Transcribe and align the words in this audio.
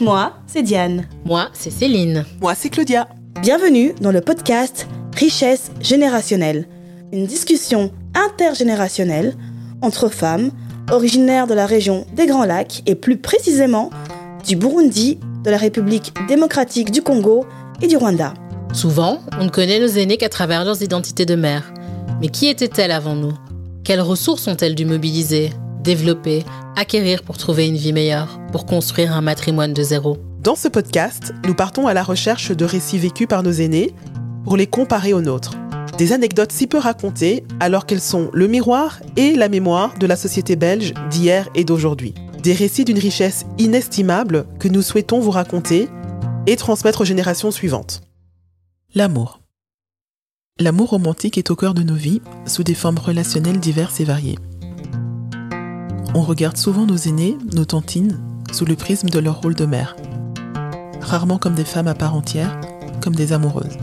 Moi, 0.00 0.32
c'est 0.46 0.62
Diane. 0.62 1.04
Moi, 1.26 1.50
c'est 1.52 1.70
Céline. 1.70 2.24
Moi, 2.40 2.54
c'est 2.54 2.70
Claudia. 2.70 3.06
Bienvenue 3.42 3.94
dans 4.00 4.12
le 4.12 4.22
podcast 4.22 4.88
Richesse 5.14 5.72
générationnelle, 5.82 6.66
une 7.12 7.26
discussion 7.26 7.92
intergénérationnelle 8.14 9.36
entre 9.82 10.08
femmes 10.08 10.52
originaires 10.90 11.46
de 11.46 11.52
la 11.52 11.66
région 11.66 12.06
des 12.14 12.26
Grands 12.26 12.46
Lacs 12.46 12.82
et 12.86 12.94
plus 12.94 13.18
précisément 13.18 13.90
du 14.46 14.56
Burundi, 14.56 15.18
de 15.44 15.50
la 15.50 15.58
République 15.58 16.14
démocratique 16.28 16.90
du 16.90 17.02
Congo 17.02 17.44
et 17.82 17.86
du 17.86 17.98
Rwanda. 17.98 18.32
Souvent, 18.72 19.18
on 19.38 19.44
ne 19.44 19.50
connaît 19.50 19.80
nos 19.80 19.86
aînés 19.86 20.16
qu'à 20.16 20.30
travers 20.30 20.64
leurs 20.64 20.82
identités 20.82 21.26
de 21.26 21.34
mère. 21.34 21.74
Mais 22.22 22.28
qui 22.28 22.46
étaient-elles 22.46 22.90
avant 22.90 23.16
nous? 23.16 23.34
Quelles 23.84 24.00
ressources 24.00 24.48
ont-elles 24.48 24.74
dû 24.74 24.86
mobiliser, 24.86 25.50
développer, 25.82 26.42
acquérir 26.80 27.22
pour 27.22 27.36
trouver 27.36 27.68
une 27.68 27.76
vie 27.76 27.92
meilleure, 27.92 28.40
pour 28.52 28.64
construire 28.64 29.12
un 29.12 29.20
matrimoine 29.20 29.74
de 29.74 29.82
zéro 29.82 30.16
Dans 30.42 30.56
ce 30.56 30.66
podcast, 30.66 31.34
nous 31.46 31.54
partons 31.54 31.86
à 31.86 31.92
la 31.92 32.02
recherche 32.02 32.52
de 32.52 32.64
récits 32.64 32.98
vécus 32.98 33.26
par 33.26 33.42
nos 33.42 33.52
aînés 33.52 33.94
pour 34.44 34.56
les 34.56 34.66
comparer 34.66 35.12
aux 35.12 35.20
nôtres. 35.20 35.52
Des 35.98 36.14
anecdotes 36.14 36.52
si 36.52 36.66
peu 36.66 36.78
racontées 36.78 37.44
alors 37.60 37.84
qu'elles 37.84 38.00
sont 38.00 38.30
le 38.32 38.48
miroir 38.48 39.00
et 39.16 39.34
la 39.34 39.50
mémoire 39.50 39.98
de 39.98 40.06
la 40.06 40.16
société 40.16 40.56
belge 40.56 40.94
d'hier 41.10 41.50
et 41.54 41.64
d'aujourd'hui. 41.64 42.14
Des 42.42 42.54
récits 42.54 42.86
d'une 42.86 42.98
richesse 42.98 43.44
inestimable 43.58 44.46
que 44.58 44.68
nous 44.68 44.80
souhaitons 44.80 45.20
vous 45.20 45.32
raconter 45.32 45.86
et 46.46 46.56
transmettre 46.56 47.02
aux 47.02 47.04
générations 47.04 47.50
suivantes. 47.50 48.00
L'amour. 48.94 49.40
L'amour 50.58 50.88
romantique 50.90 51.36
est 51.36 51.50
au 51.50 51.56
cœur 51.56 51.74
de 51.74 51.82
nos 51.82 51.94
vies 51.94 52.22
sous 52.46 52.64
des 52.64 52.74
formes 52.74 52.98
relationnelles 52.98 53.60
diverses 53.60 54.00
et 54.00 54.04
variées. 54.04 54.38
On 56.12 56.22
regarde 56.22 56.56
souvent 56.56 56.86
nos 56.86 56.96
aînés, 56.96 57.38
nos 57.54 57.64
tantines, 57.64 58.18
sous 58.50 58.64
le 58.64 58.74
prisme 58.74 59.08
de 59.08 59.20
leur 59.20 59.40
rôle 59.42 59.54
de 59.54 59.64
mère. 59.64 59.94
Rarement 61.00 61.38
comme 61.38 61.54
des 61.54 61.64
femmes 61.64 61.86
à 61.86 61.94
part 61.94 62.16
entière, 62.16 62.60
comme 63.00 63.14
des 63.14 63.32
amoureuses. 63.32 63.78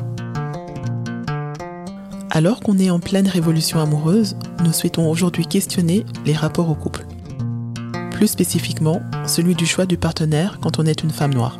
Alors 2.30 2.60
qu'on 2.60 2.78
est 2.78 2.90
en 2.90 3.00
pleine 3.00 3.30
révolution 3.30 3.80
amoureuse, 3.80 4.36
nous 4.62 4.74
souhaitons 4.74 5.10
aujourd'hui 5.10 5.46
questionner 5.46 6.06
les 6.26 6.34
rapports 6.34 6.70
au 6.70 6.76
couple. 6.76 7.06
Plus 8.12 8.28
spécifiquement, 8.28 9.02
celui 9.26 9.56
du 9.56 9.66
choix 9.66 9.86
du 9.86 9.98
partenaire 9.98 10.60
quand 10.62 10.80
on 10.80 10.86
est 10.86 11.04
une 11.04 11.12
femme 11.12 11.34
noire. 11.34 11.58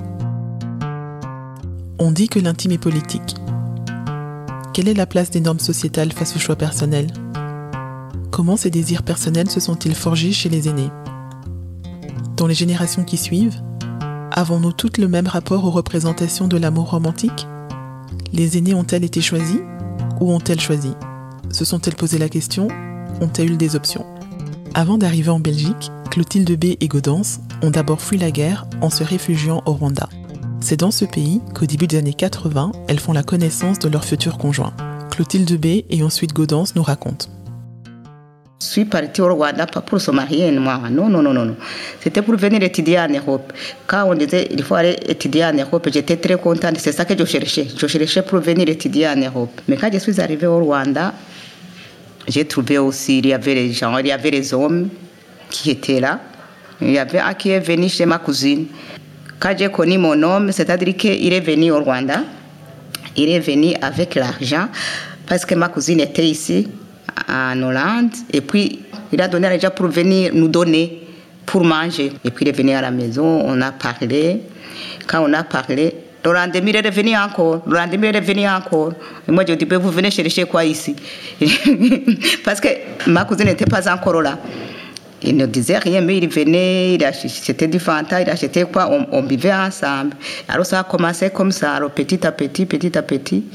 On 1.98 2.12
dit 2.12 2.28
que 2.28 2.40
l'intime 2.40 2.74
est 2.74 2.78
politique. 2.78 3.36
Quelle 4.74 4.90
est 4.90 4.94
la 4.94 5.06
place 5.06 5.32
des 5.32 5.40
normes 5.40 5.60
sociétales 5.60 6.12
face 6.12 6.36
au 6.36 6.40
choix 6.40 6.58
personnel? 6.58 7.08
Comment 8.38 8.56
ces 8.56 8.70
désirs 8.70 9.02
personnels 9.02 9.50
se 9.50 9.60
sont-ils 9.60 9.96
forgés 9.96 10.32
chez 10.32 10.48
les 10.48 10.70
aînés? 10.70 10.92
Dans 12.36 12.46
les 12.46 12.54
générations 12.54 13.04
qui 13.04 13.18
suivent, 13.18 13.60
avons-nous 14.32 14.74
toutes 14.74 15.00
le 15.00 15.08
même 15.08 15.26
rapport 15.26 15.66
aux 15.66 15.72
représentations 15.72 16.48
de 16.48 16.56
l'amour 16.56 16.92
romantique? 16.92 17.48
Les 18.34 18.60
aînés 18.60 18.76
ont-elles 18.76 19.04
été 19.04 19.22
choisis 19.22 19.58
ou 20.22 20.32
ont-elles 20.32 20.60
choisi? 20.60 20.92
Se 21.52 21.66
sont-elles 21.66 21.96
posé 21.96 22.20
la 22.20 22.30
question 22.30 22.68
Ont-elles 23.22 23.54
eu 23.54 23.58
des 23.58 23.76
options? 23.76 24.06
Avant 24.76 25.00
d'arriver 25.00 25.32
en 25.32 25.40
Belgique, 25.40 25.90
Clotilde 26.12 26.60
B 26.60 26.76
et 26.80 26.88
Gaudence 26.88 27.40
ont 27.64 27.72
d'abord 27.72 28.02
fui 28.02 28.20
la 28.20 28.30
guerre 28.30 28.68
en 28.82 28.92
se 28.92 29.04
réfugiant 29.04 29.64
au 29.66 29.74
Rwanda. 29.74 30.10
C'est 30.60 30.78
dans 30.78 30.92
ce 30.92 31.06
pays 31.06 31.42
qu'au 31.56 31.66
début 31.66 31.88
des 31.88 31.98
années 31.98 32.14
80, 32.14 32.72
elles 32.88 33.00
font 33.00 33.14
la 33.14 33.24
connaissance 33.24 33.80
de 33.80 33.90
leur 33.90 34.06
futur 34.06 34.38
conjoint. 34.38 34.74
Clotilde 35.10 35.60
B 35.60 35.86
et 35.90 36.04
ensuite 36.04 36.34
Gaudence 36.34 36.76
nous 36.76 36.84
racontent. 36.84 37.30
Suis 38.60 38.86
partie 38.86 39.22
au 39.22 39.36
Rwanda 39.36 39.68
pas 39.68 39.82
pour 39.82 40.02
se 40.02 40.10
marier, 40.10 40.50
moi. 40.52 40.82
Non, 40.90 41.10
non, 41.10 41.22
non, 41.22 41.32
non. 41.32 41.56
C'était 42.02 42.24
pour 42.24 42.36
venir 42.38 42.64
étudier 42.64 43.00
en 43.00 43.08
Europe. 43.08 43.54
Quand 43.86 44.06
on 44.10 44.16
disait 44.16 44.48
il 44.50 44.64
faut 44.64 44.74
aller 44.74 44.96
étudier 45.08 45.46
en 45.46 45.54
Europe, 45.54 45.88
j'étais 45.94 46.18
très 46.18 46.38
contente. 46.38 46.78
C'est 46.80 46.92
ça 46.92 47.06
que 47.06 47.16
je 47.16 47.24
cherchais. 47.24 47.68
Je 47.78 47.86
cherchais 47.86 48.24
pour 48.24 48.40
venir 48.40 48.68
étudier 48.68 49.10
en 49.10 49.16
Europe. 49.16 49.62
Mais 49.68 49.78
quand 49.78 49.92
je 49.94 50.00
suis 50.00 50.20
arrivée 50.20 50.48
au 50.48 50.58
Rwanda, 50.58 51.14
j'ai 52.28 52.46
trouvé 52.46 52.80
aussi, 52.80 53.20
il 53.20 53.28
y 53.28 53.34
avait 53.34 53.54
les 53.54 53.74
gens, 53.74 53.96
il 54.00 54.08
y 54.08 54.12
avait 54.12 54.32
les 54.32 54.52
hommes 54.56 54.90
qui 55.52 55.70
étaient 55.70 56.00
là. 56.00 56.20
Il 56.82 56.92
y 56.92 56.98
avait 56.98 57.20
un 57.20 57.36
qui 57.36 57.52
est 57.52 57.60
venu 57.60 57.88
chez 57.90 58.08
ma 58.08 58.18
cousine. 58.18 58.66
Quand 59.40 59.54
j'ai 59.56 59.70
connu 59.70 60.00
mon 60.00 60.20
homme, 60.24 60.52
c'est-à-dire 60.52 60.98
qu'il 60.98 61.32
est 61.32 61.42
venu 61.42 61.70
au 61.70 61.84
Rwanda, 61.84 62.24
il 63.16 63.30
est 63.30 63.40
venu 63.40 63.76
avec 63.84 64.16
l'argent 64.16 64.68
parce 65.28 65.46
que 65.46 65.54
ma 65.54 65.68
cousine 65.70 66.00
était 66.00 66.26
ici 66.26 66.68
en 67.30 67.62
Hollande 67.62 68.12
et 68.32 68.42
puis 68.42 68.80
il 69.12 69.22
a 69.22 69.28
donné 69.28 69.50
l'argent 69.50 69.70
pour 69.76 69.88
venir 69.88 70.32
nous 70.34 70.48
donner 70.48 71.04
pour 71.46 71.64
manger. 71.64 72.12
Et 72.24 72.30
puis 72.30 72.46
il 72.46 72.50
est 72.50 72.58
venu 72.58 72.74
à 72.74 72.82
la 72.82 72.92
maison, 72.92 73.42
on 73.46 73.60
a 73.62 73.72
parlé. 73.72 74.42
Quand 75.08 75.28
on 75.28 75.34
a 75.34 75.44
parlé, 75.44 75.96
le 76.28 76.34
lendemain, 76.34 76.70
il 76.70 76.76
est 76.76 76.88
revenu 76.88 77.16
encore. 77.16 77.62
Le 77.66 77.74
lendemain, 77.74 78.10
il 78.10 78.16
est 78.16 78.20
revenu 78.20 78.48
encore. 78.48 78.92
Et 79.28 79.32
moi, 79.32 79.46
je 79.48 79.54
dis, 79.54 79.66
vous 79.66 79.92
venez 79.92 80.12
chercher 80.12 80.44
quoi 80.44 80.66
ici? 80.66 80.96
Parce 82.44 82.60
que 82.60 82.68
ma 83.08 83.24
cousine 83.24 83.46
n'était 83.46 83.66
pas 83.66 83.90
encore 83.92 84.22
là. 84.22 84.38
Il 85.24 85.38
ne 85.38 85.46
disait 85.46 85.78
rien, 85.78 86.02
mais 86.02 86.18
il 86.18 86.28
venait, 86.28 86.96
il 86.96 87.04
achetait 87.04 87.68
du 87.68 87.80
Fanta, 87.80 88.22
il 88.22 88.30
achetait 88.30 88.66
quoi, 88.66 88.90
on, 89.12 89.22
vivait 89.24 89.54
ensemble. 89.54 90.12
Alors 90.48 90.66
ça 90.66 90.82
a 90.82 90.84
commencé 90.84 91.30
comme 91.32 91.52
ça, 91.52 91.80
petit 91.96 92.26
à 92.28 92.32
petit, 92.32 92.66
petit 92.66 92.96
à 92.98 93.02
petit. 93.02 93.46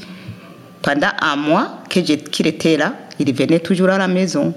Pendant 0.81 1.11
un 1.21 1.35
mois 1.37 1.79
qu'il 1.89 2.47
était 2.47 2.75
là, 2.75 2.93
il 3.19 3.33
venait 3.33 3.59
toujours 3.59 3.89
à 3.89 3.97
la 3.97 4.07
maison. 4.07 4.53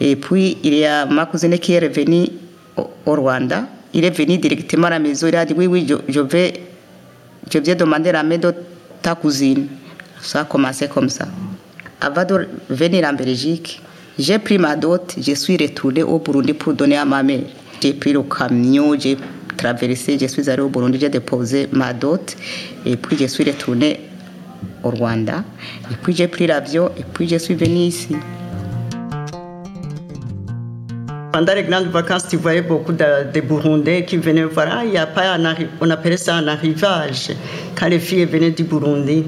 Et 0.00 0.16
puis, 0.16 0.58
il 0.62 0.74
y 0.74 0.84
a 0.84 1.06
ma 1.06 1.26
cousine 1.26 1.58
qui 1.58 1.72
est 1.72 1.80
revenue 1.80 2.28
au, 2.76 3.14
Rwanda. 3.14 3.66
Il 3.92 4.04
est 4.04 4.10
venu 4.10 4.38
directement 4.38 4.86
à 4.86 4.90
la 4.90 4.98
maison. 4.98 5.26
Il 5.26 5.36
a 5.36 5.44
dit, 5.44 5.54
oui, 5.56 5.66
oui, 5.66 5.86
je, 5.88 5.94
je 6.08 6.20
vais, 6.20 6.52
je 7.52 7.58
viens 7.58 7.74
demander 7.74 8.12
la 8.12 8.22
main 8.22 8.38
de 8.38 8.54
ta 9.02 9.14
cousine. 9.14 9.66
Ça 10.20 10.40
a 10.40 10.44
commencé 10.44 10.88
comme 10.88 11.08
ça. 11.08 11.26
Avant 12.00 12.24
de 12.24 12.48
venir 12.70 13.08
en 13.08 13.12
Belgique, 13.12 13.82
j'ai 14.18 14.38
pris 14.38 14.58
ma 14.58 14.76
dot, 14.76 15.14
je 15.20 15.32
suis 15.34 15.56
retournée 15.56 16.02
au 16.02 16.18
Burundi 16.18 16.52
pour 16.52 16.74
donner 16.74 16.96
à 16.96 17.04
ma 17.04 17.22
mère. 17.22 17.42
J'ai 17.80 17.92
pris 17.94 18.12
le 18.12 18.22
camion, 18.22 18.98
j'ai 18.98 19.16
traversé, 19.56 20.18
je 20.20 20.26
suis 20.26 20.50
allée 20.50 20.62
au 20.62 20.68
Burundi, 20.68 20.98
j'ai 21.00 21.08
déposé 21.08 21.68
ma 21.72 21.92
dot 21.92 22.36
et 22.84 22.96
puis 22.96 23.16
je 23.16 23.26
suis 23.26 23.44
retournée 23.44 24.07
au 24.82 24.90
Rwanda. 24.90 25.44
Et 25.90 25.94
puis 26.02 26.14
j'ai 26.14 26.28
pris 26.28 26.46
l'avion 26.46 26.90
et 26.96 27.04
puis 27.12 27.28
je 27.28 27.36
suis 27.36 27.54
venue 27.54 27.86
ici. 27.86 28.16
Pendant 31.32 31.54
les 31.54 31.62
grandes 31.62 31.88
vacances, 31.88 32.26
tu 32.26 32.36
voyais 32.36 32.62
beaucoup 32.62 32.92
de, 32.92 33.40
Burundais 33.40 34.04
qui 34.04 34.16
venaient 34.16 34.44
voir. 34.44 34.82
Il 34.84 34.92
y 34.92 34.98
a 34.98 35.06
pas 35.06 35.36
on 35.80 35.90
appelait 35.90 36.16
ça 36.16 36.36
un 36.36 36.48
arrivage, 36.48 37.30
quand 37.74 37.88
les 37.88 38.00
filles 38.00 38.24
venaient 38.24 38.50
du 38.50 38.64
Burundi. 38.64 39.24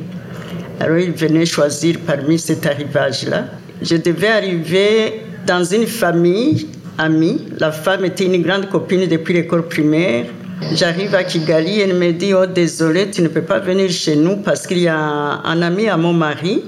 Alors 0.80 0.98
ils 0.98 1.12
venaient 1.12 1.44
choisir 1.44 1.98
parmi 2.06 2.38
cet 2.38 2.66
arrivage-là. 2.66 3.44
Je 3.82 3.96
devais 3.96 4.28
arriver 4.28 5.22
dans 5.46 5.62
une 5.62 5.86
famille 5.86 6.68
amie. 6.96 7.46
La 7.58 7.70
femme 7.70 8.04
était 8.04 8.24
une 8.24 8.42
grande 8.42 8.68
copine 8.70 9.06
depuis 9.06 9.34
l'école 9.34 9.68
primaire. 9.68 10.24
J'arrive 10.72 11.14
à 11.14 11.24
Kigali, 11.24 11.80
elle 11.80 11.94
me 11.94 12.12
dit, 12.12 12.32
oh 12.34 12.46
désolé, 12.46 13.10
tu 13.10 13.22
ne 13.22 13.28
peux 13.28 13.42
pas 13.42 13.58
venir 13.58 13.90
chez 13.90 14.14
nous 14.14 14.36
parce 14.36 14.66
qu'il 14.66 14.78
y 14.78 14.88
a 14.88 14.96
un, 14.96 15.42
un, 15.44 15.62
ami 15.62 15.88
à 15.88 15.96
mon 15.96 16.12
mari 16.12 16.62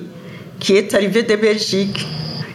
qui 0.58 0.74
est 0.74 0.92
arrivé 0.94 1.22
de 1.22 1.36
Belgique. 1.36 2.06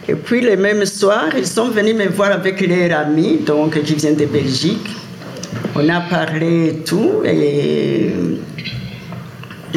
Et 0.08 0.14
puis 0.14 0.40
le 0.40 0.56
même 0.56 0.84
soir, 0.84 1.28
ils 1.36 1.46
sont 1.46 1.68
venus 1.68 1.94
me 1.94 2.08
voir 2.08 2.32
avec 2.32 2.60
leur 2.60 2.98
ami, 2.98 3.38
donc 3.46 3.80
qui 3.82 3.94
vient 3.94 4.12
de 4.12 4.26
Belgique. 4.26 4.88
On 5.74 5.88
a 5.88 6.00
parlé 6.00 6.68
et 6.68 6.74
tout, 6.84 7.22
et 7.24 8.10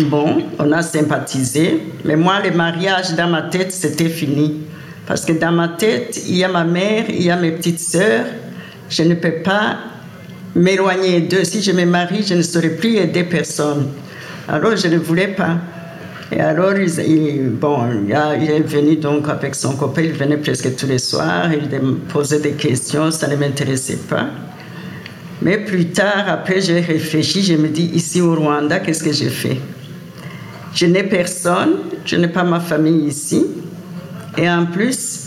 bon, 0.09 0.43
on 0.59 0.71
a 0.71 0.81
sympathisé. 0.81 1.81
Mais 2.05 2.15
moi, 2.15 2.41
le 2.43 2.51
mariage 2.51 3.13
dans 3.15 3.27
ma 3.27 3.43
tête, 3.43 3.71
c'était 3.71 4.09
fini. 4.09 4.61
Parce 5.05 5.25
que 5.25 5.33
dans 5.33 5.51
ma 5.51 5.69
tête, 5.69 6.21
il 6.27 6.37
y 6.37 6.43
a 6.43 6.47
ma 6.47 6.63
mère, 6.63 7.05
il 7.09 7.23
y 7.23 7.29
a 7.29 7.35
mes 7.35 7.51
petites 7.51 7.79
sœurs. 7.79 8.25
Je 8.89 9.03
ne 9.03 9.15
peux 9.15 9.41
pas 9.43 9.77
m'éloigner 10.55 11.21
d'eux. 11.21 11.43
Si 11.43 11.61
je 11.61 11.71
me 11.71 11.85
marie, 11.85 12.23
je 12.23 12.35
ne 12.35 12.41
saurais 12.41 12.69
plus 12.69 12.97
aider 12.97 13.23
personne. 13.23 13.87
Alors, 14.47 14.75
je 14.75 14.87
ne 14.87 14.97
voulais 14.97 15.29
pas. 15.29 15.57
Et 16.31 16.39
alors, 16.39 16.73
il, 16.77 17.49
bon, 17.49 17.79
il 18.07 18.49
est 18.49 18.59
venu 18.61 18.95
donc 18.95 19.27
avec 19.27 19.53
son 19.53 19.73
copain, 19.75 20.03
il 20.03 20.13
venait 20.13 20.37
presque 20.37 20.75
tous 20.77 20.87
les 20.87 20.97
soirs, 20.97 21.49
il 21.51 21.67
posait 22.07 22.39
des 22.39 22.51
questions, 22.51 23.11
ça 23.11 23.27
ne 23.27 23.35
m'intéressait 23.35 23.99
pas. 24.09 24.27
Mais 25.41 25.57
plus 25.57 25.87
tard, 25.87 26.25
après, 26.27 26.61
j'ai 26.61 26.79
réfléchi, 26.79 27.43
je 27.43 27.55
me 27.55 27.67
dis, 27.67 27.91
ici 27.93 28.21
au 28.21 28.35
Rwanda, 28.35 28.79
qu'est-ce 28.79 29.03
que 29.03 29.11
j'ai 29.11 29.29
fait? 29.29 29.57
Je 30.73 30.85
n'ai 30.85 31.03
personne, 31.03 31.79
je 32.05 32.15
n'ai 32.15 32.29
pas 32.29 32.43
ma 32.43 32.61
famille 32.61 33.07
ici. 33.07 33.45
Et 34.37 34.49
en 34.49 34.65
plus, 34.65 35.20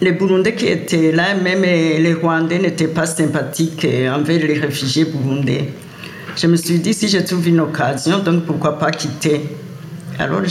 les 0.00 0.12
Burundais 0.12 0.54
qui 0.54 0.66
étaient 0.66 1.12
là, 1.12 1.34
même 1.34 1.62
les 1.62 2.14
Rwandais 2.14 2.58
n'étaient 2.58 2.88
pas 2.88 3.06
sympathiques 3.06 3.86
envers 4.14 4.46
les 4.46 4.58
réfugiés 4.58 5.04
burundais. 5.04 5.70
Je 6.36 6.46
me 6.46 6.56
suis 6.56 6.78
dit, 6.78 6.94
si 6.94 7.08
je 7.08 7.18
trouve 7.18 7.48
une 7.48 7.60
occasion, 7.60 8.20
donc 8.20 8.44
pourquoi 8.44 8.78
pas 8.78 8.92
quitter 8.92 9.40
Alors 10.18 10.42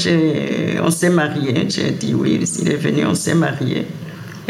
on 0.84 0.92
s'est 0.92 1.10
mariés. 1.10 1.68
J'ai 1.70 1.92
dit 1.92 2.14
oui, 2.14 2.40
il 2.60 2.70
est 2.70 2.76
venu, 2.76 3.06
on 3.06 3.16
s'est 3.16 3.36
mariés. 3.36 3.88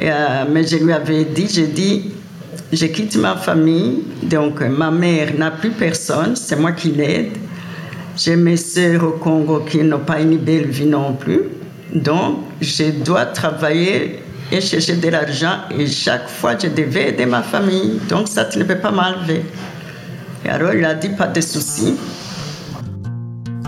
Euh, 0.02 0.46
mais 0.52 0.66
je 0.66 0.78
lui 0.78 0.94
avais 0.94 1.26
dit, 1.26 1.48
j'ai 1.52 1.68
dit, 1.68 2.12
je 2.72 2.86
quitte 2.88 3.16
ma 3.18 3.36
famille, 3.36 4.04
donc 4.24 4.62
ma 4.62 4.90
mère 4.90 5.34
n'a 5.38 5.52
plus 5.52 5.72
personne, 5.72 6.36
c'est 6.36 6.56
moi 6.56 6.72
qui 6.72 6.90
l'aide. 6.90 7.32
J'ai 8.16 8.36
mes 8.36 8.58
sœurs 8.58 9.04
au 9.04 9.12
Congo 9.12 9.60
qui 9.60 9.78
n'ont 9.84 10.00
pas 10.00 10.20
une 10.20 10.38
belle 10.38 10.68
vie 10.68 10.88
non 10.88 11.14
plus. 11.14 11.42
Donc, 11.94 12.40
je 12.60 13.04
dois 13.04 13.26
travailler 13.26 14.24
et 14.52 14.62
chercher 14.62 14.96
de 14.96 15.10
l'argent 15.10 15.60
et 15.78 15.88
chaque 15.88 16.30
fois, 16.30 16.58
je 16.58 16.68
devais 16.68 17.10
aider 17.10 17.26
ma 17.26 17.42
famille. 17.44 18.00
Donc, 18.10 18.28
ça 18.28 18.48
ne 18.56 18.64
peut 18.64 18.80
pas 18.80 18.92
m'enlever. 18.92 19.44
Et 20.46 20.50
alors, 20.50 20.74
il 20.74 20.86
a 20.86 20.96
dit 20.96 21.10
pas 21.10 21.28
de 21.28 21.42
soucis. 21.42 21.96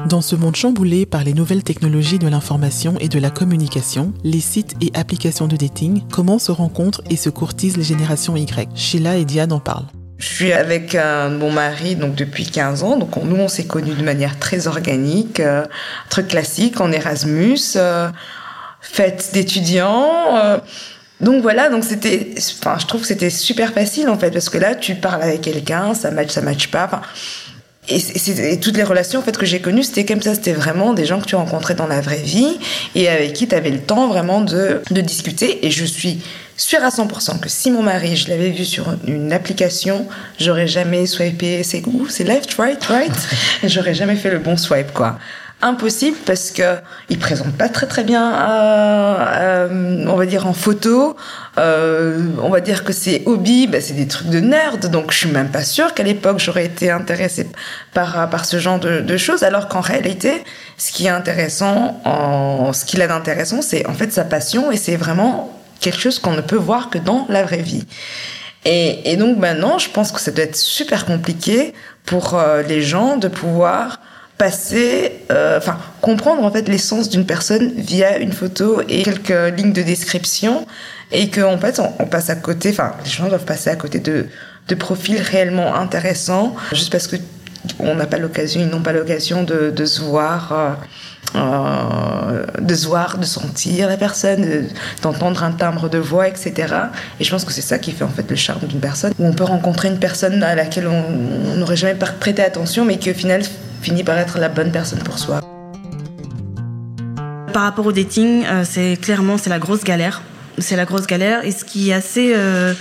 Dans 0.07 0.21
ce 0.21 0.35
monde 0.35 0.55
chamboulé 0.55 1.05
par 1.05 1.23
les 1.23 1.33
nouvelles 1.33 1.63
technologies 1.63 2.19
de 2.19 2.27
l'information 2.27 2.95
et 2.99 3.09
de 3.09 3.19
la 3.19 3.29
communication, 3.29 4.13
les 4.23 4.39
sites 4.39 4.75
et 4.81 4.91
applications 4.95 5.47
de 5.47 5.55
dating, 5.55 6.03
comment 6.11 6.39
se 6.39 6.51
rencontrent 6.51 7.01
et 7.09 7.15
se 7.15 7.29
courtisent 7.29 7.77
les 7.77 7.83
générations 7.83 8.35
Y 8.35 8.69
Sheila 8.73 9.17
et 9.17 9.25
Diane 9.25 9.51
en 9.51 9.59
parlent. 9.59 9.87
Je 10.17 10.25
suis 10.25 10.51
avec 10.51 10.95
un, 10.95 11.29
mon 11.29 11.51
mari 11.51 11.95
donc 11.95 12.15
depuis 12.15 12.45
15 12.45 12.83
ans. 12.83 12.97
Donc 12.97 13.15
nous, 13.23 13.37
on 13.37 13.47
s'est 13.47 13.67
connus 13.67 13.93
de 13.93 14.03
manière 14.03 14.37
très 14.37 14.67
organique, 14.67 15.39
euh, 15.39 15.65
truc 16.09 16.27
classique, 16.27 16.81
en 16.81 16.91
Erasmus, 16.91 17.59
euh, 17.75 18.09
fête 18.81 19.29
d'étudiants. 19.33 20.35
Euh. 20.35 20.57
donc 21.21 21.41
voilà, 21.41 21.69
donc 21.69 21.83
c'était, 21.83 22.33
enfin, 22.61 22.77
je 22.79 22.85
trouve 22.85 23.01
que 23.01 23.07
c'était 23.07 23.29
super 23.29 23.73
facile 23.73 24.09
en 24.09 24.17
fait 24.17 24.31
parce 24.31 24.49
que 24.49 24.57
là, 24.57 24.75
tu 24.75 24.95
parles 24.95 25.23
avec 25.23 25.41
quelqu'un, 25.41 25.93
ça 25.93 26.11
match, 26.11 26.31
ça 26.31 26.41
match 26.41 26.67
pas. 26.67 26.85
Enfin, 26.85 27.01
et, 27.89 28.59
toutes 28.59 28.77
les 28.77 28.83
relations 28.83 29.19
en 29.19 29.23
fait 29.23 29.37
que 29.37 29.45
j'ai 29.45 29.59
connues, 29.61 29.83
c'était 29.83 30.05
comme 30.05 30.21
ça. 30.21 30.35
C'était 30.35 30.53
vraiment 30.53 30.93
des 30.93 31.05
gens 31.05 31.19
que 31.19 31.25
tu 31.25 31.35
rencontrais 31.35 31.73
dans 31.73 31.87
la 31.87 32.01
vraie 32.01 32.21
vie 32.21 32.57
et 32.95 33.09
avec 33.09 33.33
qui 33.33 33.47
tu 33.47 33.55
avais 33.55 33.71
le 33.71 33.79
temps 33.79 34.07
vraiment 34.07 34.41
de, 34.41 34.81
de 34.91 35.01
discuter. 35.01 35.65
Et 35.65 35.71
je 35.71 35.85
suis 35.85 36.21
sûre 36.55 36.83
à 36.83 36.89
100% 36.89 37.39
que 37.39 37.49
si 37.49 37.71
mon 37.71 37.81
mari, 37.81 38.15
je 38.15 38.29
l'avais 38.29 38.51
vu 38.51 38.65
sur 38.65 38.95
une 39.07 39.33
application, 39.33 40.07
j'aurais 40.39 40.67
jamais 40.67 41.07
swipé. 41.07 41.63
C'est 41.63 41.81
où? 41.87 42.07
C'est 42.07 42.25
left, 42.25 42.53
right, 42.55 42.83
right? 42.85 43.13
J'aurais 43.63 43.93
jamais 43.93 44.15
fait 44.15 44.29
le 44.29 44.39
bon 44.39 44.55
swipe, 44.55 44.93
quoi 44.93 45.17
impossible 45.61 46.17
parce 46.25 46.51
que 46.51 46.77
il 47.09 47.19
présente 47.19 47.51
pas 47.53 47.67
très 47.69 47.85
très 47.85 48.03
bien, 48.03 48.33
euh, 48.33 49.17
euh, 49.19 50.05
on 50.07 50.15
va 50.15 50.25
dire 50.25 50.47
en 50.47 50.53
photo. 50.53 51.15
Euh, 51.57 52.27
on 52.41 52.49
va 52.49 52.61
dire 52.61 52.83
que 52.83 52.93
c'est 52.93 53.23
hobby, 53.25 53.67
bah, 53.67 53.81
c'est 53.81 53.93
des 53.93 54.07
trucs 54.07 54.29
de 54.29 54.39
nerd, 54.39 54.85
donc 54.87 55.11
je 55.11 55.17
suis 55.17 55.31
même 55.31 55.49
pas 55.49 55.63
sûre 55.63 55.93
qu'à 55.93 56.03
l'époque 56.03 56.39
j'aurais 56.39 56.65
été 56.65 56.89
intéressée 56.89 57.47
par 57.93 58.29
par 58.29 58.45
ce 58.45 58.59
genre 58.59 58.79
de, 58.79 59.01
de 59.01 59.17
choses, 59.17 59.43
alors 59.43 59.67
qu'en 59.67 59.81
réalité, 59.81 60.43
ce 60.77 60.91
qui 60.91 61.07
est 61.07 61.09
intéressant, 61.09 62.01
en, 62.05 62.71
ce 62.71 62.85
qu'il 62.85 63.01
a 63.01 63.07
d'intéressant, 63.07 63.61
c'est 63.61 63.85
en 63.87 63.93
fait 63.93 64.13
sa 64.13 64.23
passion 64.23 64.71
et 64.71 64.77
c'est 64.77 64.95
vraiment 64.95 65.59
quelque 65.81 65.99
chose 65.99 66.19
qu'on 66.19 66.33
ne 66.33 66.41
peut 66.41 66.55
voir 66.55 66.89
que 66.89 66.97
dans 66.97 67.25
la 67.29 67.43
vraie 67.43 67.61
vie. 67.61 67.85
Et, 68.65 69.11
et 69.11 69.17
donc 69.17 69.37
maintenant, 69.37 69.77
je 69.77 69.89
pense 69.89 70.11
que 70.11 70.19
ça 70.19 70.31
doit 70.31 70.43
être 70.43 70.55
super 70.55 71.05
compliqué 71.05 71.73
pour 72.05 72.33
euh, 72.33 72.61
les 72.63 72.81
gens 72.81 73.17
de 73.17 73.27
pouvoir 73.27 73.99
passer, 74.39 75.19
euh, 75.31 75.57
enfin 75.57 75.77
comprendre 76.01 76.43
en 76.43 76.51
fait 76.51 76.67
l'essence 76.69 77.09
d'une 77.09 77.25
personne 77.25 77.73
via 77.75 78.17
une 78.17 78.31
photo 78.31 78.81
et 78.87 79.03
quelques 79.03 79.57
lignes 79.57 79.73
de 79.73 79.81
description, 79.83 80.65
et 81.11 81.29
qu'en 81.29 81.57
fait 81.59 81.79
on, 81.99 82.05
passe 82.05 82.29
à 82.29 82.35
côté, 82.35 82.69
enfin 82.69 82.93
les 83.03 83.09
gens 83.11 83.27
doivent 83.27 83.45
passer 83.45 83.69
à 83.69 83.75
côté 83.75 83.99
de, 83.99 84.27
de 84.69 84.75
profils 84.75 85.21
réellement 85.21 85.75
intéressants 85.75 86.55
juste 86.71 86.89
parce 86.91 87.07
que 87.07 87.17
on 87.79 87.95
n'a 87.95 88.05
pas 88.07 88.17
l'occasion, 88.17 88.61
ils 88.61 88.67
n'ont 88.67 88.81
pas 88.81 88.93
l'occasion 88.93 89.43
de, 89.43 89.69
de, 89.69 89.85
se 89.85 90.01
voir. 90.01 90.53
Euh, 90.53 90.69
euh, 91.35 92.45
de 92.59 92.75
voir, 92.75 93.17
de 93.17 93.25
sentir 93.25 93.87
la 93.87 93.97
personne, 93.97 94.67
d'entendre 95.01 95.43
un 95.43 95.51
timbre 95.51 95.89
de 95.89 95.97
voix, 95.99 96.27
etc. 96.27 96.73
Et 97.19 97.23
je 97.23 97.29
pense 97.29 97.45
que 97.45 97.51
c'est 97.51 97.61
ça 97.61 97.77
qui 97.77 97.91
fait 97.91 98.03
en 98.03 98.09
fait 98.09 98.29
le 98.29 98.35
charme 98.35 98.65
d'une 98.67 98.79
personne, 98.79 99.13
où 99.19 99.25
on 99.25 99.33
peut 99.33 99.43
rencontrer 99.43 99.89
une 99.89 99.99
personne 99.99 100.41
à 100.41 100.55
laquelle 100.55 100.87
on 100.87 101.55
n'aurait 101.55 101.75
jamais 101.75 101.97
prêté 102.19 102.41
attention, 102.41 102.83
mais 102.85 102.97
qui 102.97 103.11
au 103.11 103.13
final 103.13 103.41
finit 103.81 104.03
par 104.03 104.17
être 104.17 104.39
la 104.39 104.49
bonne 104.49 104.71
personne 104.71 104.99
pour 104.99 105.19
soi. 105.19 105.41
Par 107.53 107.63
rapport 107.63 107.85
au 107.85 107.91
dating, 107.91 108.45
euh, 108.45 108.63
c'est 108.67 108.97
clairement 108.99 109.37
c'est 109.37 109.49
la 109.49 109.59
grosse 109.59 109.83
galère. 109.83 110.21
C'est 110.57 110.75
la 110.75 110.85
grosse 110.85 111.07
galère. 111.07 111.45
Et 111.45 111.51
ce 111.51 111.63
qui 111.63 111.89
est 111.89 111.93
assez, 111.93 112.33
euh, 112.35 112.73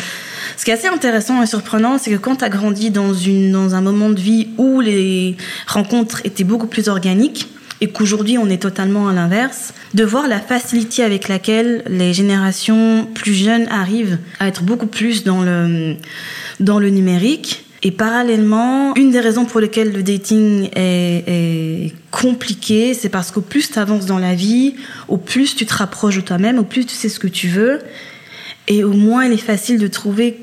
ce 0.56 0.64
qui 0.64 0.70
est 0.70 0.74
assez 0.74 0.88
intéressant 0.88 1.42
et 1.42 1.46
surprenant, 1.46 1.98
c'est 1.98 2.10
que 2.10 2.16
quand 2.16 2.36
tu 2.36 2.44
as 2.44 2.48
grandi 2.48 2.90
dans, 2.90 3.14
une, 3.14 3.52
dans 3.52 3.74
un 3.74 3.80
moment 3.80 4.10
de 4.10 4.20
vie 4.20 4.48
où 4.58 4.80
les 4.80 5.36
rencontres 5.66 6.22
étaient 6.24 6.44
beaucoup 6.44 6.66
plus 6.66 6.88
organiques, 6.88 7.48
et 7.80 7.88
qu'aujourd'hui 7.88 8.38
on 8.38 8.48
est 8.48 8.62
totalement 8.62 9.08
à 9.08 9.12
l'inverse, 9.12 9.74
de 9.94 10.04
voir 10.04 10.28
la 10.28 10.40
facilité 10.40 11.02
avec 11.02 11.28
laquelle 11.28 11.82
les 11.88 12.12
générations 12.12 13.06
plus 13.14 13.34
jeunes 13.34 13.66
arrivent 13.68 14.18
à 14.40 14.48
être 14.48 14.62
beaucoup 14.62 14.86
plus 14.86 15.24
dans 15.24 15.42
le, 15.42 15.96
dans 16.60 16.78
le 16.78 16.90
numérique 16.90 17.64
et 17.82 17.92
parallèlement, 17.92 18.94
une 18.96 19.12
des 19.12 19.20
raisons 19.20 19.44
pour 19.44 19.60
lesquelles 19.60 19.92
le 19.92 20.02
dating 20.02 20.68
est, 20.74 21.94
compliqué, 22.10 22.94
c'est 22.94 23.08
parce 23.08 23.30
qu'au 23.30 23.40
plus 23.40 23.70
tu 23.70 23.78
avances 23.78 24.06
dans 24.06 24.18
la 24.18 24.34
vie, 24.34 24.74
au 25.06 25.18
plus 25.18 25.54
tu 25.54 25.66
te 25.66 25.74
rapproches 25.74 26.16
de 26.16 26.20
toi-même, 26.22 26.58
au 26.58 26.64
plus 26.64 26.84
tu 26.84 26.94
sais 26.94 27.08
ce 27.08 27.20
que 27.20 27.28
tu 27.28 27.46
veux, 27.46 27.78
et 28.66 28.82
au 28.82 28.92
moins 28.92 29.26
il 29.26 29.32
est 29.32 29.36
facile 29.36 29.78
de 29.78 29.86
trouver 29.86 30.42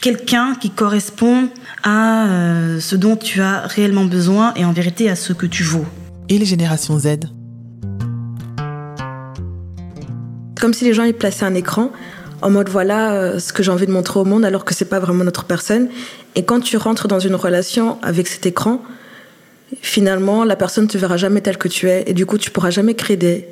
quelqu'un 0.00 0.54
qui 0.54 0.70
correspond 0.70 1.50
à 1.82 2.26
euh, 2.26 2.80
ce 2.80 2.96
dont 2.96 3.16
tu 3.16 3.42
as 3.42 3.66
réellement 3.66 4.06
besoin 4.06 4.54
et 4.56 4.64
en 4.64 4.72
vérité 4.72 5.10
à 5.10 5.16
ce 5.16 5.34
que 5.34 5.46
tu 5.46 5.62
vaux. 5.62 5.86
Les 6.38 6.46
générations 6.46 6.98
Z 6.98 7.18
Comme 10.58 10.72
si 10.72 10.84
les 10.86 10.94
gens 10.94 11.04
y 11.04 11.12
plaçaient 11.12 11.44
un 11.44 11.54
écran 11.54 11.92
en 12.40 12.48
mode 12.48 12.70
voilà 12.70 13.12
euh, 13.12 13.38
ce 13.38 13.52
que 13.52 13.62
j'ai 13.62 13.70
envie 13.70 13.84
de 13.86 13.92
montrer 13.92 14.18
au 14.18 14.24
monde 14.24 14.42
alors 14.46 14.64
que 14.64 14.72
c'est 14.72 14.86
pas 14.86 14.98
vraiment 14.98 15.24
notre 15.24 15.44
personne. 15.44 15.90
Et 16.34 16.42
quand 16.42 16.60
tu 16.60 16.78
rentres 16.78 17.06
dans 17.06 17.20
une 17.20 17.34
relation 17.34 17.98
avec 18.00 18.28
cet 18.28 18.46
écran, 18.46 18.82
finalement 19.82 20.44
la 20.44 20.56
personne 20.56 20.88
te 20.88 20.96
verra 20.96 21.18
jamais 21.18 21.42
telle 21.42 21.58
que 21.58 21.68
tu 21.68 21.90
es 21.90 22.04
et 22.06 22.14
du 22.14 22.24
coup 22.24 22.38
tu 22.38 22.50
pourras 22.50 22.70
jamais 22.70 22.94
créer 22.94 23.18
des 23.18 23.46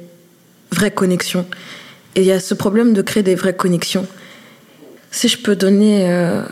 vraies 0.72 0.90
connexions. 0.90 1.44
Et 2.16 2.22
il 2.22 2.26
y 2.26 2.32
a 2.32 2.40
ce 2.40 2.54
problème 2.54 2.94
de 2.94 3.02
créer 3.02 3.22
des 3.22 3.34
vraies 3.34 3.54
connexions. 3.54 4.06
Si 5.10 5.28
je 5.28 5.36
peux 5.36 5.54
donner 5.54 6.08
euh, 6.08 6.42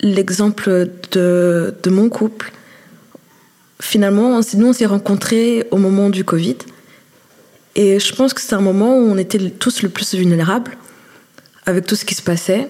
l'exemple 0.00 0.90
de, 1.10 1.74
de 1.82 1.90
mon 1.90 2.10
couple, 2.10 2.52
finalement, 3.84 4.40
nous, 4.54 4.66
on 4.66 4.72
s'est 4.72 4.86
rencontrés 4.86 5.66
au 5.70 5.76
moment 5.76 6.10
du 6.10 6.24
Covid. 6.24 6.56
Et 7.76 7.98
je 8.00 8.14
pense 8.14 8.32
que 8.32 8.40
c'est 8.40 8.54
un 8.54 8.60
moment 8.60 8.96
où 8.96 9.02
on 9.02 9.18
était 9.18 9.50
tous 9.50 9.82
le 9.82 9.88
plus 9.88 10.14
vulnérables 10.14 10.76
avec 11.66 11.86
tout 11.86 11.96
ce 11.96 12.04
qui 12.04 12.14
se 12.14 12.22
passait 12.22 12.68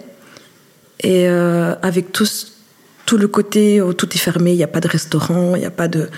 et 1.01 1.29
euh, 1.29 1.75
avec 1.83 2.13
tout, 2.13 2.27
le 3.17 3.29
côté 3.29 3.81
où 3.81 3.93
tout 3.93 4.09
est 4.15 4.19
fermé, 4.19 4.53
il 4.53 4.57
n'y 4.57 4.65
a 4.65 4.69
pas 4.69 4.81
de 4.81 4.89
restaurant, 4.89 5.55
il 5.55 5.61
n'y 5.61 5.67
a 5.67 5.71
pas 5.71 5.89
de. 5.89 6.09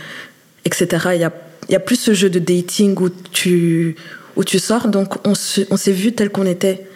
etc. 0.65 0.87
Il 1.15 1.21
y 1.21 1.25
a, 1.25 1.33
a 1.76 1.81
plus 1.81 1.97
ce 1.97 2.15
jeu 2.15 2.31
de 2.31 2.38
dating 2.38 2.97
où 2.99 3.09
tu, 3.33 3.97
où 4.37 4.45
tu 4.45 4.59
sors. 4.59 4.88
Donc 4.88 5.26
on, 5.26 5.35
s'est 5.35 5.93
vu 5.93 6.12
tel 6.12 6.31
qu'on 6.31 6.47
était. 6.47 6.87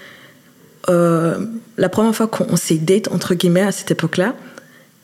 Euh, 0.88 1.44
la 1.76 1.88
première 1.88 2.14
fois 2.14 2.28
qu'on 2.28 2.56
s'est 2.56 2.76
date, 2.76 3.08
entre 3.08 3.34
guillemets, 3.34 3.62
à 3.62 3.72
cette 3.72 3.90
époque-là, 3.90 4.34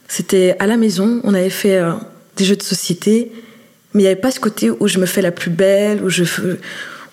c'était 0.08 0.56
à 0.60 0.66
la 0.66 0.76
maison. 0.76 1.20
On 1.24 1.34
avait 1.34 1.50
fait 1.50 1.78
euh, 1.78 1.92
des 2.36 2.44
jeux 2.44 2.56
de 2.56 2.62
société, 2.62 3.32
mais 3.94 4.02
il 4.02 4.04
n'y 4.04 4.10
avait 4.10 4.20
pas 4.20 4.30
ce 4.30 4.40
côté 4.40 4.70
où 4.70 4.88
je 4.88 4.98
me 4.98 5.06
fais 5.06 5.22
la 5.22 5.32
plus 5.32 5.50
belle, 5.50 6.02
où 6.02 6.10
je, 6.10 6.24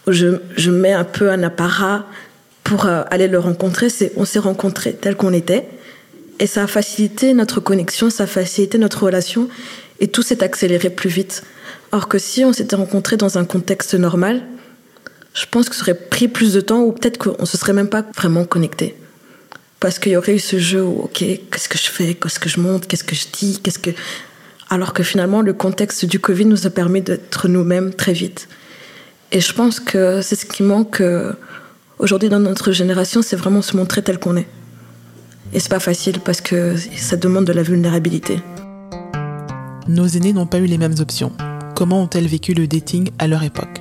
où 0.08 0.12
je, 0.12 0.38
je 0.58 0.72
mets 0.72 0.94
un 0.94 1.03
peu 1.03 1.30
un 1.32 1.44
apparat 1.44 2.06
pour 2.63 2.86
euh, 2.86 3.03
aller 3.10 3.27
le 3.27 3.39
rencontrer, 3.39 3.89
c'est 3.89 4.12
on 4.15 4.25
s'est 4.25 4.39
rencontrés 4.39 4.94
tel 4.94 5.15
qu'on 5.15 5.34
était. 5.34 5.68
Et 6.39 6.48
ça 6.48 6.63
a 6.63 6.68
facilité 6.68 7.34
notre 7.34 7.60
connexion, 7.60 8.10
ça 8.10 8.24
a 8.24 8.27
facilité 8.27 8.77
notre 8.77 9.03
relation 9.03 9.50
et 10.00 10.08
tout 10.08 10.24
s'est 10.24 10.44
accéléré 10.44 10.89
plus 10.89 11.10
vite. 11.10 11.44
Or 11.92 12.08
que 12.08 12.18
si 12.18 12.44
on 12.44 12.53
s'était 12.53 12.75
rencontrés 12.75 13.18
dans 13.18 13.38
un 13.38 13.46
contexte 13.46 13.94
normal, 13.94 14.42
je 15.34 15.46
pense 15.50 15.70
que 15.70 15.75
ça 15.75 15.84
aurait 15.84 15.96
pris 15.96 16.27
plus 16.27 16.53
de 16.53 16.62
temps 16.62 16.82
ou 16.82 16.92
peut-être 16.92 17.18
qu'on 17.18 17.46
se 17.46 17.58
serait 17.58 17.74
même 17.74 17.89
pas 17.89 18.03
vraiment 18.15 18.46
connecté. 18.46 18.96
Parce 19.80 20.00
qu'il 20.00 20.13
y 20.13 20.18
aurait 20.18 20.36
eu 20.36 20.39
ce 20.39 20.60
jeu 20.60 20.84
où, 20.84 21.01
ok, 21.03 21.18
qu'est-ce 21.18 21.70
que 21.70 21.77
je 21.77 21.89
fais, 21.89 22.13
qu'est-ce 22.13 22.39
que 22.39 22.50
je 22.50 22.60
montre, 22.60 22.88
qu'est-ce 22.88 23.03
que 23.03 23.15
je 23.15 23.25
dis, 23.32 23.60
qu'est-ce 23.62 23.80
que. 23.80 23.92
Alors 24.74 24.94
que 24.94 25.03
finalement, 25.03 25.44
le 25.44 25.53
contexte 25.53 26.03
du 26.03 26.20
Covid 26.20 26.46
nous 26.46 26.65
a 26.65 26.72
permis 26.72 27.03
d'être 27.03 27.48
nous-mêmes 27.48 27.94
très 27.94 28.12
vite. 28.12 28.50
Et 29.32 29.39
je 29.39 29.53
pense 29.53 29.80
que 29.80 30.24
c'est 30.24 30.36
ce 30.36 30.48
qui 30.48 30.63
manque 30.63 31.00
euh, 31.00 31.34
Aujourd'hui, 32.00 32.27
dans 32.27 32.39
notre 32.39 32.72
génération, 32.72 33.22
c'est 33.22 33.36
vraiment 33.36 33.62
se 33.62 33.77
montrer 33.77 34.01
tel 34.01 34.18
qu'on 34.18 34.36
est. 34.36 34.48
Et 35.53 35.60
c'est 35.60 35.70
pas 35.70 35.80
facile 35.80 36.22
parce 36.22 36.42
que 36.42 36.75
ça 36.96 37.18
demande 37.18 37.46
de 37.46 37.53
la 37.53 37.62
vulnérabilité. 37.62 38.39
Nos 39.88 40.08
aînés 40.08 40.34
n'ont 40.34 40.48
pas 40.48 40.58
eu 40.58 40.65
les 40.65 40.80
mêmes 40.80 40.96
options. 41.00 41.34
Comment 41.75 42.01
ont-elles 42.01 42.25
vécu 42.25 42.56
le 42.56 42.65
dating 42.65 43.12
à 43.20 43.27
leur 43.27 43.44
époque? 43.44 43.80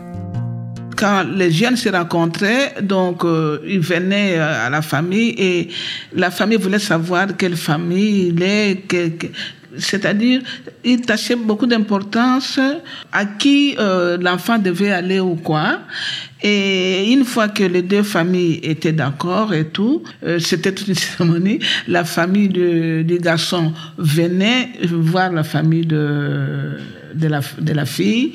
Quand 0.94 1.22
les 1.22 1.50
jeunes 1.50 1.76
se 1.76 1.88
rencontraient, 1.88 2.74
donc 2.82 3.24
euh, 3.24 3.60
ils 3.66 3.80
venaient 3.80 4.36
euh, 4.36 4.66
à 4.66 4.68
la 4.68 4.82
famille 4.82 5.34
et 5.38 5.68
la 6.12 6.30
famille 6.30 6.58
voulait 6.58 6.78
savoir 6.78 7.28
quelle 7.38 7.56
famille 7.56 8.28
il 8.28 8.42
est, 8.42 8.82
c'est-à-dire 9.78 10.42
ils 10.84 11.00
tachaient 11.00 11.36
beaucoup 11.36 11.66
d'importance 11.66 12.58
à 13.12 13.24
qui 13.24 13.76
euh, 13.78 14.18
l'enfant 14.18 14.58
devait 14.58 14.92
aller 14.92 15.20
ou 15.20 15.36
quoi. 15.36 15.80
Et 16.42 17.12
une 17.12 17.24
fois 17.24 17.48
que 17.48 17.62
les 17.62 17.82
deux 17.82 18.02
familles 18.02 18.58
étaient 18.62 18.92
d'accord 18.92 19.54
et 19.54 19.66
tout, 19.66 20.02
euh, 20.24 20.38
c'était 20.38 20.72
toute 20.72 20.88
une 20.88 20.94
cérémonie. 21.06 21.60
La 21.86 22.04
famille 22.04 22.48
de, 22.48 23.02
du 23.02 23.18
garçon 23.18 23.72
venait 23.96 24.70
voir 24.90 25.32
la 25.32 25.44
famille 25.44 25.86
de, 25.86 26.78
de, 27.14 27.28
la, 27.28 27.40
de 27.58 27.72
la 27.72 27.84
fille 27.84 28.32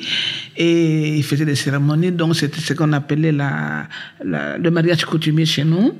et 0.56 1.16
ils 1.16 1.22
faisaient 1.22 1.44
des 1.44 1.54
cérémonies. 1.54 2.12
Donc 2.12 2.36
c'était 2.36 2.60
ce 2.60 2.72
qu'on 2.72 2.92
appelait 2.94 3.32
la, 3.32 3.86
la, 4.24 4.56
le 4.56 4.70
mariage 4.70 5.04
coutumier 5.04 5.44
chez 5.44 5.64
nous. 5.64 5.94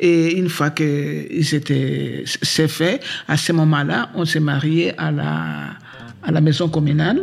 Et 0.00 0.36
une 0.36 0.48
fois 0.48 0.70
que 0.70 1.28
c'est 1.44 2.68
fait, 2.68 3.00
à 3.28 3.36
ce 3.36 3.52
moment-là, 3.52 4.10
on 4.16 4.24
s'est 4.24 4.40
marié 4.40 4.92
à 4.98 5.12
la, 5.12 5.70
à 6.22 6.32
la 6.32 6.40
maison 6.40 6.68
communale. 6.68 7.22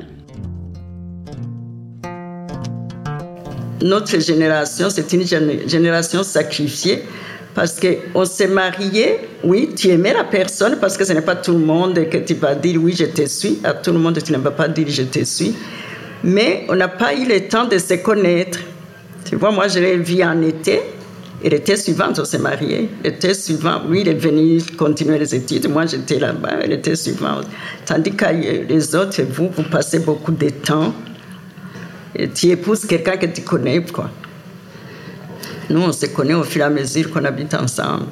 Notre 3.82 4.20
génération, 4.20 4.90
c'est 4.90 5.12
une 5.14 5.26
génération 5.68 6.24
sacrifiée 6.24 7.04
parce 7.54 7.80
qu'on 7.80 8.26
s'est 8.26 8.48
marié, 8.48 9.20
oui, 9.44 9.72
tu 9.76 9.90
aimais 9.90 10.14
la 10.14 10.24
personne 10.24 10.78
parce 10.80 10.98
que 10.98 11.04
ce 11.04 11.14
n'est 11.14 11.22
pas 11.22 11.36
tout 11.36 11.52
le 11.52 11.60
monde 11.60 11.96
que 12.10 12.18
tu 12.18 12.36
vas 12.36 12.56
dire 12.56 12.80
oui, 12.82 12.96
je 12.98 13.06
te 13.06 13.26
suis. 13.28 13.60
À 13.64 13.74
tout 13.74 13.92
le 13.92 14.00
monde, 14.00 14.22
tu 14.24 14.32
ne 14.32 14.38
vas 14.38 14.52
pas 14.52 14.68
dire 14.68 14.88
je 14.88 15.04
te 15.04 15.24
suis. 15.26 15.54
Mais 16.24 16.66
on 16.70 16.76
n'a 16.76 16.88
pas 16.88 17.14
eu 17.14 17.28
le 17.28 17.48
temps 17.48 17.66
de 17.66 17.78
se 17.78 17.96
connaître. 17.96 18.60
Tu 19.26 19.36
vois, 19.36 19.52
moi, 19.52 19.68
je 19.68 19.80
l'ai 19.80 19.98
vu 19.98 20.24
en 20.24 20.42
été. 20.42 20.80
Et 21.44 21.50
l'été 21.50 21.76
suivant, 21.76 22.10
on 22.16 22.24
s'est 22.24 22.38
marié. 22.38 22.90
L'été 23.04 23.34
suivant, 23.34 23.82
oui, 23.90 24.02
il 24.02 24.10
est 24.10 24.14
venu 24.14 24.62
continuer 24.78 25.18
les 25.18 25.34
études. 25.34 25.68
Moi, 25.70 25.88
j'étais 25.88 26.20
là-bas. 26.20 26.68
L'été 26.68 26.96
suivant. 26.96 27.42
Tandis 27.86 28.12
que 28.12 28.26
les 28.70 28.96
autres, 28.96 29.24
vous, 29.24 29.50
vous 29.50 29.64
passez 29.64 30.00
beaucoup 30.00 30.32
de 30.32 30.50
temps 30.50 30.94
tu 32.34 32.48
épouses 32.48 32.86
quelqu'un 32.86 33.18
que 33.18 33.26
tu 33.28 33.42
connais, 33.42 33.82
quoi. 33.84 34.10
Nous, 35.70 35.82
on 35.82 35.92
se 35.92 36.06
connaît 36.08 36.34
au 36.34 36.44
fur 36.44 36.62
et 36.62 36.66
à 36.66 36.70
mesure 36.70 37.10
qu'on 37.12 37.24
habite 37.24 37.54
ensemble. 37.54 38.06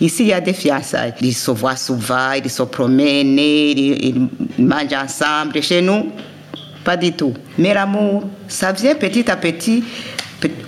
Ici, 0.00 0.24
il 0.24 0.28
y 0.28 0.32
a 0.32 0.40
des 0.40 0.52
fiançailles. 0.52 1.14
Ils 1.20 1.34
se 1.34 1.50
voient 1.50 1.76
souvent, 1.76 2.32
ils 2.32 2.50
se 2.50 2.62
promènent, 2.62 3.38
ils, 3.38 4.28
mangent 4.58 4.92
ensemble. 4.92 5.62
Chez 5.62 5.80
nous, 5.80 6.12
pas 6.84 6.96
du 6.96 7.12
tout. 7.12 7.34
Mais 7.58 7.74
l'amour, 7.74 8.24
ça 8.48 8.72
vient 8.72 8.94
petit 8.94 9.30
à 9.30 9.36
petit. 9.36 9.82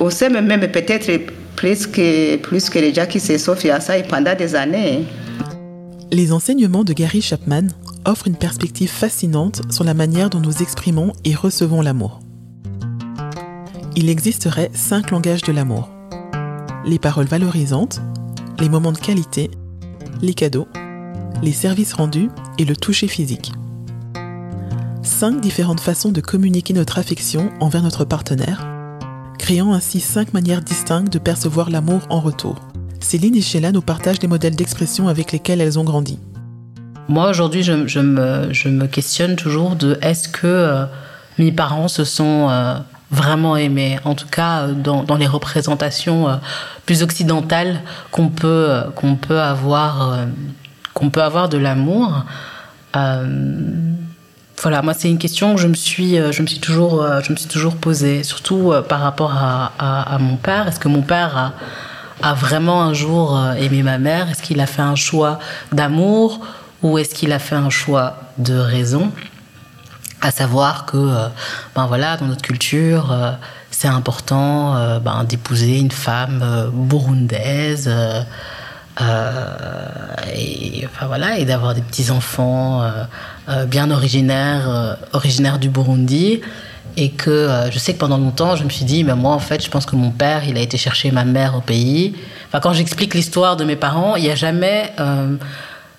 On 0.00 0.10
sait 0.10 0.30
même 0.30 0.60
peut-être 0.70 1.10
plus 1.54 1.86
que, 1.86 2.36
plus 2.36 2.70
que 2.70 2.78
les 2.78 2.94
gens 2.94 3.06
qui 3.06 3.20
se 3.20 3.36
sont 3.38 3.54
fiançailles 3.54 4.06
pendant 4.08 4.34
des 4.34 4.54
années. 4.54 5.04
Les 6.12 6.32
enseignements 6.32 6.84
de 6.84 6.92
Gary 6.92 7.20
Chapman 7.20 7.66
offrent 8.04 8.28
une 8.28 8.36
perspective 8.36 8.88
fascinante 8.88 9.60
sur 9.70 9.84
la 9.84 9.94
manière 9.94 10.30
dont 10.30 10.40
nous 10.40 10.62
exprimons 10.62 11.12
et 11.24 11.34
recevons 11.34 11.82
l'amour 11.82 12.20
il 13.96 14.10
existerait 14.10 14.70
cinq 14.74 15.10
langages 15.10 15.42
de 15.42 15.52
l'amour. 15.52 15.88
Les 16.84 16.98
paroles 16.98 17.26
valorisantes, 17.26 18.02
les 18.60 18.68
moments 18.68 18.92
de 18.92 18.98
qualité, 18.98 19.50
les 20.20 20.34
cadeaux, 20.34 20.68
les 21.42 21.52
services 21.52 21.94
rendus 21.94 22.28
et 22.58 22.66
le 22.66 22.76
toucher 22.76 23.08
physique. 23.08 23.52
Cinq 25.02 25.40
différentes 25.40 25.80
façons 25.80 26.12
de 26.12 26.20
communiquer 26.20 26.74
notre 26.74 26.98
affection 26.98 27.50
envers 27.58 27.82
notre 27.82 28.04
partenaire, 28.04 28.66
créant 29.38 29.72
ainsi 29.72 30.00
cinq 30.00 30.34
manières 30.34 30.62
distinctes 30.62 31.12
de 31.12 31.18
percevoir 31.18 31.70
l'amour 31.70 32.02
en 32.10 32.20
retour. 32.20 32.56
Céline 33.00 33.36
et 33.36 33.40
Sheila 33.40 33.72
nous 33.72 33.82
partagent 33.82 34.18
des 34.18 34.26
modèles 34.26 34.56
d'expression 34.56 35.08
avec 35.08 35.32
lesquels 35.32 35.62
elles 35.62 35.78
ont 35.78 35.84
grandi. 35.84 36.18
Moi, 37.08 37.30
aujourd'hui, 37.30 37.62
je, 37.62 37.72
me, 38.00 38.86
questionne 38.86 39.36
toujours 39.36 39.74
de 39.74 39.96
est-ce 40.02 40.28
que 40.28 40.46
euh, 40.46 40.84
mes 41.38 41.52
parents 41.52 41.88
se 41.88 42.04
sont 42.04 42.48
euh, 42.50 42.78
vraiment 43.16 43.56
aimé. 43.56 43.98
En 44.04 44.14
tout 44.14 44.28
cas, 44.28 44.62
euh, 44.62 44.72
dans, 44.72 45.02
dans 45.02 45.16
les 45.16 45.26
représentations 45.26 46.28
euh, 46.28 46.34
plus 46.84 47.02
occidentales 47.02 47.80
qu'on 48.12 48.28
peut 48.28 48.66
euh, 48.70 48.82
qu'on 48.94 49.16
peut 49.16 49.40
avoir 49.40 50.26
peut 51.12 51.22
avoir 51.22 51.48
de 51.48 51.58
l'amour. 51.58 52.24
voilà, 54.62 54.82
moi 54.82 54.94
c'est 54.94 55.10
une 55.10 55.18
question 55.18 55.54
que 55.54 55.60
je 55.60 55.68
me 55.68 55.74
suis 55.74 56.16
je 56.16 56.42
me 56.42 56.46
suis 56.46 56.60
toujours 56.60 57.06
je 57.22 57.30
me 57.32 57.36
suis 57.36 57.48
toujours 57.48 57.76
posée, 57.76 58.22
surtout 58.22 58.72
par 58.88 59.00
rapport 59.00 59.32
à, 59.34 60.16
mon 60.18 60.36
père. 60.36 60.66
Est-ce 60.68 60.80
que 60.80 60.88
mon 60.88 61.02
père 61.02 61.36
a, 61.36 62.28
a 62.30 62.34
vraiment 62.34 62.82
un 62.82 62.94
jour 62.94 63.38
aimé 63.58 63.82
ma 63.82 63.98
mère? 63.98 64.30
Est-ce 64.30 64.42
qu'il 64.42 64.60
a 64.60 64.66
fait 64.66 64.82
un 64.82 64.96
choix 64.96 65.38
d'amour 65.72 66.40
ou 66.82 66.98
est-ce 66.98 67.14
qu'il 67.14 67.32
a 67.32 67.38
fait 67.38 67.56
un 67.56 67.70
choix 67.70 68.16
de 68.38 68.56
raison? 68.56 69.12
À 70.26 70.32
savoir 70.32 70.86
que, 70.86 70.96
euh, 70.96 71.28
ben 71.76 71.86
voilà, 71.86 72.16
dans 72.16 72.26
notre 72.26 72.42
culture, 72.42 73.12
euh, 73.12 73.30
c'est 73.70 73.86
important 73.86 74.74
euh, 74.74 74.98
ben, 74.98 75.22
d'épouser 75.22 75.78
une 75.78 75.92
femme 75.92 76.44
burundaise. 76.72 77.88
et 80.34 80.86
enfin 80.86 81.06
voilà 81.06 81.38
et 81.38 81.44
d'avoir 81.44 81.74
des 81.74 81.82
petits 81.82 82.10
enfants 82.10 82.82
bien 83.66 83.90
originaires 83.90 84.96
originaires 85.12 85.58
du 85.58 85.68
Burundi 85.68 86.40
et 86.96 87.10
que 87.10 87.68
je 87.70 87.78
sais 87.78 87.92
que 87.92 87.98
pendant 87.98 88.16
longtemps 88.16 88.56
je 88.56 88.64
me 88.64 88.70
suis 88.70 88.86
dit 88.86 89.04
mais 89.04 89.14
moi 89.14 89.34
en 89.34 89.38
fait 89.38 89.62
je 89.62 89.68
pense 89.68 89.84
que 89.84 89.96
mon 89.96 90.10
père 90.10 90.48
il 90.48 90.56
a 90.56 90.62
été 90.62 90.78
chercher 90.78 91.10
ma 91.10 91.24
mère 91.24 91.56
au 91.56 91.60
pays 91.60 92.16
enfin 92.48 92.60
quand 92.60 92.72
j'explique 92.72 93.12
l'histoire 93.12 93.58
de 93.58 93.64
mes 93.64 93.76
parents 93.76 94.16
il 94.16 94.22
n'y 94.22 94.30
a 94.30 94.34
jamais 94.34 94.90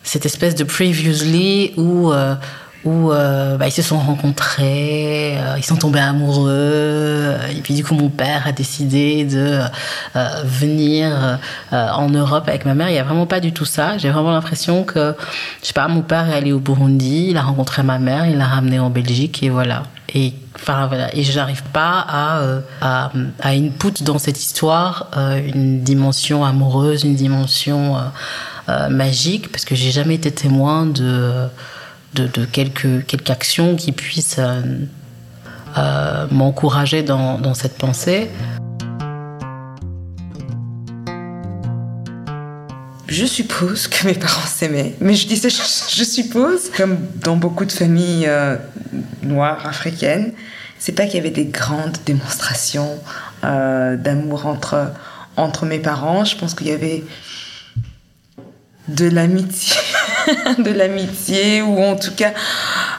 cette 0.02 0.26
espèce 0.26 0.56
de 0.56 0.64
previously 0.64 1.74
où 1.78 2.12
où 2.88 3.12
euh, 3.12 3.58
bah, 3.58 3.68
ils 3.68 3.72
se 3.72 3.82
sont 3.82 3.98
rencontrés, 3.98 5.38
euh, 5.38 5.56
ils 5.58 5.64
sont 5.64 5.76
tombés 5.76 6.00
amoureux, 6.00 7.36
et 7.52 7.62
puis 7.62 7.74
du 7.74 7.84
coup 7.84 7.96
mon 7.96 8.08
père 8.10 8.48
a 8.48 8.54
décidé 8.54 9.26
de 9.26 9.60
euh, 10.16 10.28
venir 10.46 11.40
en 11.72 12.10
Europe 12.10 12.46
avec 12.48 12.66
ma 12.66 12.74
mère. 12.74 12.90
Il 12.90 12.94
n'y 12.94 13.00
a 13.00 13.04
vraiment 13.04 13.26
pas 13.26 13.40
du 13.40 13.52
tout 13.52 13.66
ça. 13.66 13.98
J'ai 13.98 14.10
vraiment 14.10 14.32
l'impression 14.32 14.84
que, 14.84 15.16
je 15.62 15.68
sais 15.68 15.74
pas, 15.74 15.88
mon 15.88 16.02
père 16.02 16.30
est 16.30 16.34
allé 16.34 16.54
au 16.54 16.60
Burundi, 16.60 17.28
il 17.32 17.38
a 17.38 17.42
rencontré 17.42 17.84
ma 17.84 18.00
mère, 18.00 18.26
il 18.28 18.38
l'a 18.38 18.46
ramené 18.46 18.80
en 18.80 18.90
Belgique 18.90 19.44
et 19.44 19.50
voilà. 19.50 19.84
Et 20.14 20.34
enfin 20.56 20.88
voilà, 20.88 21.14
et 21.14 21.24
j'arrive 21.24 21.64
pas 21.74 22.06
à, 22.08 22.42
à, 22.82 23.12
à 23.42 23.50
input 23.50 24.04
dans 24.04 24.18
cette 24.18 24.40
histoire 24.40 25.12
une 25.54 25.82
dimension 25.82 26.46
amoureuse, 26.46 27.04
une 27.04 27.16
dimension 27.16 27.98
magique, 28.90 29.52
parce 29.52 29.66
que 29.66 29.76
j'ai 29.76 29.92
jamais 29.92 30.16
été 30.16 30.32
témoin 30.32 30.86
de 30.86 31.50
de, 32.14 32.46
quelques, 32.46 33.06
quelques 33.06 33.30
actions 33.30 33.76
qui 33.76 33.92
puissent 33.92 34.40
euh, 34.40 34.62
euh, 35.78 36.28
m'encourager 36.32 37.04
dans, 37.04 37.38
dans 37.40 37.54
cette 37.54 37.78
pensée. 37.78 38.30
Je 43.08 43.26
suppose 43.26 43.88
que 43.88 44.06
mes 44.06 44.14
parents 44.14 44.46
s'aimaient, 44.48 44.96
mais 45.00 45.16
je 45.16 45.28
disais 45.28 45.50
je, 45.50 46.04
suppose, 46.04 46.70
comme 46.76 46.98
dans 47.16 47.38
beaucoup 47.38 47.66
de 47.66 47.72
familles 47.72 48.26
euh, 48.28 48.58
noires 49.24 49.66
africaines, 49.66 50.34
c'est 50.80 50.92
pas 50.92 51.06
qu'il 51.06 51.16
y 51.16 51.20
avait 51.20 51.30
des 51.32 51.46
grandes 51.46 51.98
démonstrations 52.06 53.00
d'amour 53.42 54.46
entre, 54.46 54.92
entre 55.36 55.66
mes 55.66 55.80
parents. 55.80 56.26
Je 56.26 56.36
pense 56.36 56.54
qu'il 56.54 56.68
y 56.68 56.72
avait 56.72 57.04
de 58.88 59.08
l'amitié 59.08 59.76
de 60.58 60.72
l'amitié 60.72 61.62
ou 61.62 61.80
en 61.80 61.96
tout 61.96 62.14
cas 62.16 62.34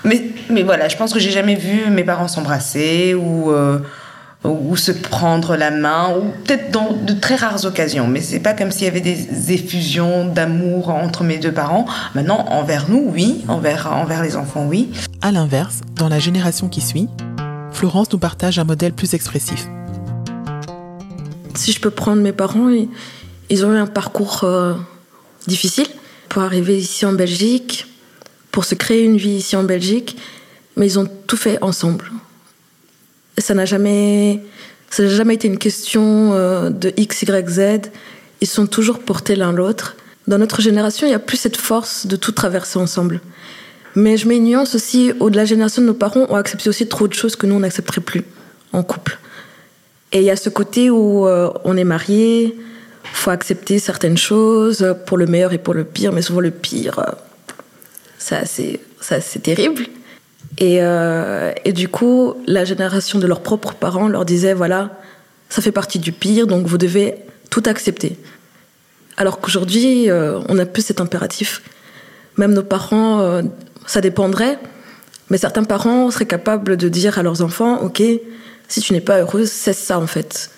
mais 0.04 0.30
mais 0.50 0.62
voilà 0.62 0.88
je 0.88 0.97
pense 0.97 1.12
que 1.12 1.18
j'ai 1.18 1.30
jamais 1.30 1.54
vu 1.54 1.90
mes 1.90 2.04
parents 2.04 2.28
s'embrasser 2.28 3.14
ou 3.14 3.50
euh, 3.50 3.78
ou 4.44 4.76
se 4.76 4.92
prendre 4.92 5.56
la 5.56 5.70
main 5.70 6.14
ou 6.16 6.30
peut-être 6.44 6.70
dans 6.70 6.92
de 6.92 7.12
très 7.12 7.35
rares 7.35 7.64
occasions 7.64 8.06
mais 8.06 8.20
c'est 8.20 8.38
pas 8.38 8.54
comme 8.54 8.70
s'il 8.70 8.85
y 8.85 8.88
avait 8.88 9.00
des 9.00 9.52
effusions 9.52 10.26
d'amour 10.26 10.90
entre 10.90 11.25
mes 11.25 11.38
deux 11.38 11.52
parents. 11.52 11.87
Maintenant 12.14 12.47
envers 12.49 12.88
nous 12.88 13.11
oui 13.12 13.44
envers 13.49 13.92
envers 13.92 14.23
les 14.23 14.37
enfants 14.37 14.66
oui. 14.66 14.90
À 15.23 15.32
l'inverse 15.32 15.80
dans 15.97 16.08
la 16.08 16.18
génération 16.18 16.68
qui 16.68 16.80
suit 16.80 17.08
Florence 17.73 18.12
nous 18.12 18.18
partage 18.18 18.58
un 18.58 18.64
modèle 18.64 18.92
plus 18.92 19.14
expressif. 19.14 19.66
Si 21.54 21.73
je 21.73 21.80
peux 21.80 21.90
prendre 21.90 22.23
mes 22.23 22.32
parents 22.32 22.70
ils, 23.50 23.66
ont 23.66 23.75
eu 23.75 23.78
un 23.78 23.87
parcours 23.87 24.44
euh, 24.44 24.75
difficile 25.49 25.88
pour 26.38 26.45
arriver 26.45 26.78
ici 26.78 27.04
en 27.04 27.14
Belgique, 27.14 27.88
pour 28.52 28.64
se 28.64 28.76
créer 28.76 29.02
une 29.02 29.16
vie 29.16 29.38
ici 29.38 29.57
en 29.57 29.64
Belgique, 29.64 30.16
mais 30.76 30.87
ils 30.87 30.97
ont 30.97 31.09
tout 31.26 31.37
fait 31.37 31.59
ensemble. 31.62 32.12
Ça 33.38 33.54
n'a 33.54 33.64
jamais, 33.64 34.40
jamais 34.97 35.35
été 35.35 35.49
une 35.49 35.59
question 35.59 36.33
euh, 36.35 36.71
de 36.71 36.92
X, 36.97 37.23
Y, 37.23 37.49
Z. 37.49 37.90
Ils 38.40 38.47
sont 38.47 38.68
toujours 38.68 39.00
portés 39.00 39.35
l'un 39.35 39.50
l'autre. 39.50 39.97
Dans 40.28 40.38
notre 40.38 40.62
génération, 40.62 41.09
il 41.09 41.11
n'y 41.11 41.16
a 41.16 41.18
plus 41.18 41.38
cette 41.38 41.57
force 41.57 42.07
de 42.07 42.14
tout 42.14 42.30
traverser 42.30 42.78
ensemble. 42.78 43.21
Mais 43.97 44.16
je 44.16 44.28
mets 44.28 44.37
une 44.37 44.45
nuance 44.45 44.76
aussi, 44.76 45.11
au-delà 45.18 45.42
de 45.42 45.47
la 45.47 45.50
génération 45.50 45.83
de 45.83 45.88
nos 45.88 45.95
parents, 45.95 46.26
ont 46.28 46.37
accepté 46.37 46.68
aussi 46.68 46.87
trop 46.87 47.09
de 47.09 47.14
choses 47.14 47.35
que 47.35 47.47
nous, 47.47 47.57
on 47.57 47.61
n'accepterait 47.66 48.00
plus 48.00 48.23
en 48.73 48.85
couple. 48.85 49.18
Et 50.12 50.18
il 50.18 50.25
y 50.25 50.30
a 50.30 50.37
ce 50.37 50.50
côté 50.50 50.88
où 50.88 51.26
euh, 51.26 51.50
on 51.64 51.76
est 51.76 51.83
marié, 51.83 52.57
faut 53.05 53.31
accepter 53.31 53.78
certaines 53.78 54.19
choses 54.19 54.95
pour 55.07 55.17
le 55.17 55.26
meilleur 55.26 55.52
et 55.52 55.59
pour 55.59 55.75
le 55.75 55.85
pire, 55.85 56.12
mais 56.12 56.23
souvent 56.23 56.40
le 56.40 56.50
pire, 56.50 56.99
euh, 56.99 57.12
ça 58.19 58.45
c'est 58.45 58.81
ça 59.00 59.21
terrible. 59.21 59.87
Et, 60.59 60.78
euh, 60.81 61.52
et 61.64 61.73
du 61.73 61.88
coup, 61.88 62.35
la 62.47 62.64
génération 62.64 63.19
de 63.19 63.26
leurs 63.26 63.43
propres 63.43 63.75
parents 63.75 64.09
leur 64.09 64.25
disait 64.25 64.55
voilà, 64.55 64.99
ça 65.49 65.62
fait 65.62 65.73
partie 65.73 65.99
du 65.99 66.12
pire, 66.12 66.47
donc 66.47 66.67
vous 66.67 66.78
devez 66.78 67.14
tout 67.50 67.62
accepter. 67.67 68.17
Alors 69.17 69.40
qu'aujourd'hui, 69.40 70.11
euh, 70.11 70.40
on 70.49 70.59
a 70.59 70.67
plus 70.67 70.83
cet 70.83 71.00
impératif. 71.00 71.62
Même 72.37 72.52
nos 72.52 72.62
parents, 72.62 73.21
euh, 73.21 73.43
ça 73.87 74.00
dépendrait, 74.00 74.59
mais 75.31 75.38
certains 75.38 75.64
parents 75.64 76.11
seraient 76.11 76.26
capables 76.26 76.76
de 76.76 76.88
dire 76.88 77.19
à 77.19 77.23
leurs 77.23 77.43
enfants, 77.43 77.81
ok, 77.83 78.02
si 78.69 78.81
tu 78.81 78.93
n'es 78.93 79.00
pas 79.00 79.21
heureuse, 79.21 79.50
cesse 79.50 79.78
ça 79.78 79.99
en 79.99 80.07
fait. 80.07 80.50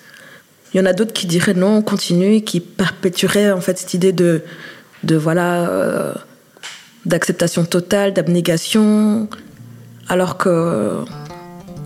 Il 0.72 0.78
y 0.78 0.80
en 0.80 0.86
a 0.86 0.92
d'autres 0.92 1.12
qui 1.12 1.26
diraient 1.26 1.54
non, 1.54 1.82
continue, 1.82 2.42
qui 2.42 2.60
perpétueraient 2.60 3.50
en 3.50 3.60
fait 3.60 3.78
cette 3.78 3.94
idée 3.94 4.12
de, 4.12 4.42
de 5.02 5.16
voilà, 5.16 5.68
euh, 5.68 6.14
d'acceptation 7.06 7.64
totale, 7.64 8.12
d'abnégation, 8.12 9.28
alors 10.08 10.36
que 10.36 11.04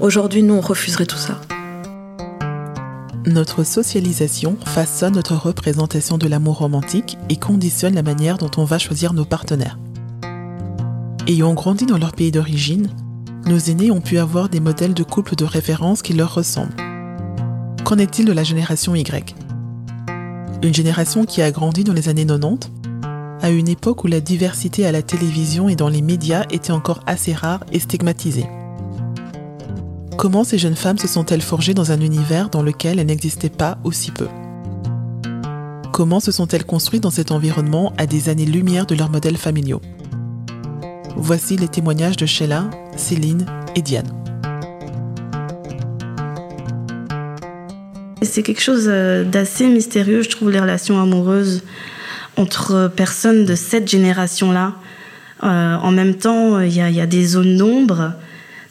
aujourd'hui, 0.00 0.42
nous, 0.42 0.54
on 0.54 0.60
refuserait 0.60 1.06
tout 1.06 1.16
ça. 1.16 1.40
Notre 3.26 3.64
socialisation 3.64 4.58
façonne 4.66 5.14
notre 5.14 5.34
représentation 5.34 6.18
de 6.18 6.28
l'amour 6.28 6.58
romantique 6.58 7.16
et 7.30 7.36
conditionne 7.36 7.94
la 7.94 8.02
manière 8.02 8.36
dont 8.36 8.50
on 8.58 8.64
va 8.64 8.78
choisir 8.78 9.14
nos 9.14 9.24
partenaires. 9.24 9.78
Ayant 11.26 11.54
grandi 11.54 11.86
dans 11.86 11.96
leur 11.96 12.12
pays 12.12 12.30
d'origine, 12.30 12.90
nos 13.46 13.58
aînés 13.58 13.90
ont 13.90 14.02
pu 14.02 14.18
avoir 14.18 14.50
des 14.50 14.60
modèles 14.60 14.92
de 14.92 15.02
couple 15.02 15.36
de 15.36 15.46
référence 15.46 16.02
qui 16.02 16.12
leur 16.12 16.34
ressemblent. 16.34 16.83
Qu'en 17.84 17.98
est-il 17.98 18.24
de 18.24 18.32
la 18.32 18.44
génération 18.44 18.94
Y? 18.94 19.36
Une 20.62 20.72
génération 20.72 21.26
qui 21.26 21.42
a 21.42 21.50
grandi 21.50 21.84
dans 21.84 21.92
les 21.92 22.08
années 22.08 22.24
90, 22.24 22.70
à 23.42 23.50
une 23.50 23.68
époque 23.68 24.04
où 24.04 24.06
la 24.06 24.20
diversité 24.20 24.86
à 24.86 24.92
la 24.92 25.02
télévision 25.02 25.68
et 25.68 25.76
dans 25.76 25.90
les 25.90 26.00
médias 26.00 26.46
était 26.50 26.72
encore 26.72 27.00
assez 27.06 27.34
rare 27.34 27.62
et 27.72 27.78
stigmatisée. 27.78 28.46
Comment 30.16 30.44
ces 30.44 30.56
jeunes 30.56 30.76
femmes 30.76 30.96
se 30.96 31.06
sont-elles 31.08 31.42
forgées 31.42 31.74
dans 31.74 31.92
un 31.92 32.00
univers 32.00 32.48
dans 32.48 32.62
lequel 32.62 32.98
elles 32.98 33.06
n'existaient 33.06 33.50
pas 33.50 33.76
aussi 33.84 34.12
peu? 34.12 34.28
Comment 35.92 36.20
se 36.20 36.32
sont-elles 36.32 36.64
construites 36.64 37.02
dans 37.02 37.10
cet 37.10 37.32
environnement 37.32 37.92
à 37.98 38.06
des 38.06 38.30
années-lumière 38.30 38.86
de 38.86 38.94
leurs 38.94 39.10
modèles 39.10 39.36
familiaux? 39.36 39.82
Voici 41.16 41.58
les 41.58 41.68
témoignages 41.68 42.16
de 42.16 42.24
Sheila, 42.24 42.70
Céline 42.96 43.44
et 43.76 43.82
Diane. 43.82 44.08
C'est 48.24 48.42
quelque 48.42 48.62
chose 48.62 48.86
euh, 48.88 49.24
d'assez 49.24 49.66
mystérieux, 49.66 50.22
je 50.22 50.30
trouve, 50.30 50.50
les 50.50 50.60
relations 50.60 51.00
amoureuses 51.00 51.62
entre 52.36 52.90
personnes 52.94 53.44
de 53.44 53.54
cette 53.54 53.88
génération-là. 53.88 54.74
Euh, 55.42 55.74
en 55.76 55.90
même 55.90 56.14
temps, 56.14 56.60
il 56.60 56.72
y, 56.72 57.00
a 57.00 57.06
des 57.06 57.26
zones 57.26 57.56
d'ombre 57.56 58.14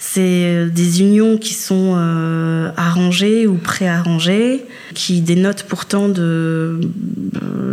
c'est 0.06 0.22
euh, 0.22 0.70
des 0.70 1.00
unions 1.00 1.38
qui 1.38 1.54
sont 1.54 1.94
euh, 1.96 2.72
arrangées 2.76 3.48
ou 3.48 3.56
préarrangées, 3.56 4.66
qui 4.94 5.22
dénotent 5.22 5.64
pourtant 5.64 6.10
euh, 6.18 6.82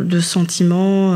de 0.04 0.20
sentiments 0.20 1.12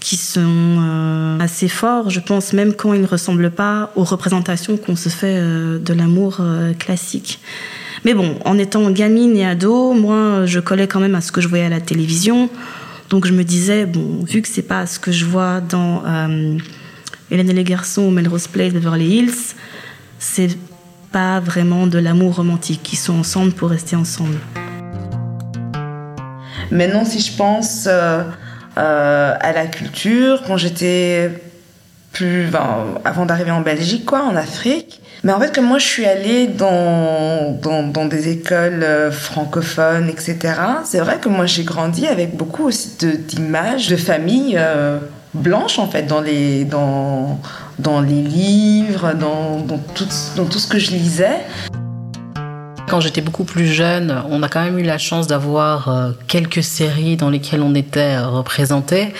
qui 0.00 0.16
sont 0.16 1.38
assez 1.40 1.68
forts, 1.68 2.10
je 2.10 2.20
pense, 2.20 2.52
même 2.52 2.74
quand 2.74 2.92
ils 2.92 3.00
ne 3.00 3.06
ressemblent 3.06 3.50
pas 3.50 3.90
aux 3.96 4.04
représentations 4.04 4.76
qu'on 4.76 4.96
se 4.96 5.08
fait 5.08 5.40
de 5.40 5.94
l'amour 5.94 6.40
classique. 6.78 7.40
Mais 8.04 8.12
bon, 8.14 8.38
en 8.44 8.58
étant 8.58 8.90
gamine 8.90 9.36
et 9.36 9.46
ado, 9.46 9.92
moi, 9.92 10.44
je 10.44 10.60
collais 10.60 10.86
quand 10.86 11.00
même 11.00 11.14
à 11.14 11.20
ce 11.20 11.32
que 11.32 11.40
je 11.40 11.48
voyais 11.48 11.64
à 11.64 11.70
la 11.70 11.80
télévision. 11.80 12.50
Donc 13.08 13.26
je 13.26 13.32
me 13.32 13.44
disais, 13.44 13.86
bon, 13.86 14.24
vu 14.24 14.42
que 14.42 14.48
c'est 14.48 14.62
pas 14.62 14.86
ce 14.86 14.98
que 14.98 15.12
je 15.12 15.24
vois 15.24 15.60
dans 15.60 16.02
Hélène 17.30 17.50
et 17.50 17.54
les 17.54 17.64
garçons 17.64 18.02
ou 18.02 18.10
Melrose 18.10 18.46
Place, 18.46 18.72
Beverly 18.72 19.18
Hills, 19.18 19.54
c'est 20.18 20.56
pas 21.12 21.40
vraiment 21.40 21.86
de 21.86 21.98
l'amour 21.98 22.36
romantique. 22.36 22.92
Ils 22.92 22.96
sont 22.96 23.18
ensemble 23.18 23.52
pour 23.52 23.70
rester 23.70 23.96
ensemble. 23.96 24.38
Maintenant, 26.70 27.04
si 27.04 27.20
je 27.20 27.36
pense 27.36 27.86
euh, 27.86 28.22
euh, 28.78 29.34
à 29.38 29.52
la 29.52 29.66
culture, 29.66 30.42
quand 30.46 30.56
j'étais 30.56 31.30
plus, 32.12 32.48
avant 33.04 33.26
d'arriver 33.26 33.52
en 33.52 33.60
Belgique, 33.60 34.04
quoi, 34.04 34.22
en 34.24 34.34
Afrique. 34.34 35.00
Mais 35.24 35.32
en 35.32 35.40
fait, 35.40 35.54
comme 35.54 35.64
moi, 35.66 35.78
je 35.78 35.86
suis 35.86 36.04
allée 36.04 36.46
dans, 36.46 37.58
dans, 37.60 38.04
des 38.04 38.28
écoles 38.28 38.82
euh, 38.82 39.10
francophones, 39.10 40.08
etc. 40.10 40.38
C'est 40.84 41.00
vrai 41.00 41.18
que 41.18 41.28
moi, 41.28 41.46
j'ai 41.46 41.64
grandi 41.64 42.06
avec 42.06 42.36
beaucoup 42.36 42.64
aussi 42.64 42.92
d'images 43.00 43.88
de, 43.88 43.96
familles 43.96 44.60
blanches, 45.32 45.78
en 45.78 45.88
fait, 45.88 46.02
dans 46.02 46.20
les, 46.20 46.64
dans, 46.64 47.40
dans 47.78 48.00
les 48.00 48.22
livres, 48.22 49.14
dans, 49.14 49.60
dans, 49.60 49.78
tout, 49.78 50.06
dans 50.36 50.44
tout 50.44 50.58
ce 50.58 50.68
que 50.68 50.78
je 50.78 50.90
lisais. 50.90 51.40
Quand 52.94 53.00
j'étais 53.00 53.22
beaucoup 53.22 53.42
plus 53.42 53.66
jeune, 53.66 54.22
on 54.30 54.44
a 54.44 54.48
quand 54.48 54.62
même 54.62 54.78
eu 54.78 54.84
la 54.84 54.98
chance 54.98 55.26
d'avoir 55.26 55.88
euh, 55.88 56.12
quelques 56.28 56.62
séries 56.62 57.16
dans 57.16 57.28
lesquelles 57.28 57.60
on 57.60 57.74
était 57.74 58.14
euh, 58.14 58.28
représenté, 58.28 59.12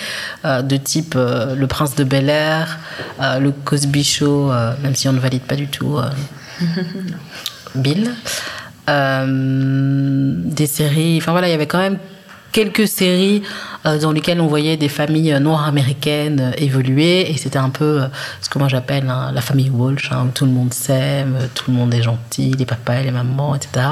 euh, 0.45 0.61
de 0.61 0.77
type 0.77 1.15
Le 1.15 1.65
Prince 1.67 1.93
de 1.93 2.05
Bel 2.05 2.29
Air, 2.29 2.79
Le 3.19 3.51
Cosby 3.51 4.05
Show, 4.05 4.49
même 4.81 4.95
si 4.95 5.09
on 5.09 5.11
ne 5.11 5.19
valide 5.19 5.41
pas 5.41 5.57
du 5.57 5.67
tout 5.67 5.99
Bill. 7.75 8.11
des 8.87 10.67
séries, 10.67 11.17
enfin 11.17 11.33
voilà, 11.33 11.49
il 11.49 11.51
y 11.51 11.55
avait 11.55 11.67
quand 11.67 11.79
même 11.79 11.97
quelques 12.53 12.87
séries 12.87 13.43
dans 13.85 14.11
lesquelles 14.11 14.41
on 14.41 14.47
voyait 14.47 14.77
des 14.77 14.89
familles 14.89 15.33
euh, 15.33 15.39
noires 15.39 15.67
américaines 15.67 16.39
euh, 16.39 16.51
évoluer. 16.57 17.31
Et 17.31 17.37
c'était 17.37 17.59
un 17.59 17.69
peu 17.69 18.01
ce 18.41 18.49
que 18.49 18.59
moi 18.59 18.67
j'appelle 18.67 19.07
hein, 19.09 19.31
la 19.33 19.41
famille 19.41 19.69
Walsh, 19.69 20.11
hein, 20.11 20.25
où 20.27 20.31
tout 20.31 20.45
le 20.45 20.51
monde 20.51 20.73
s'aime, 20.73 21.37
tout 21.53 21.71
le 21.71 21.77
monde 21.77 21.93
est 21.93 22.01
gentil, 22.01 22.51
les 22.57 22.65
papas 22.65 22.95
et 22.95 23.03
les 23.03 23.11
mamans, 23.11 23.55
etc. 23.55 23.85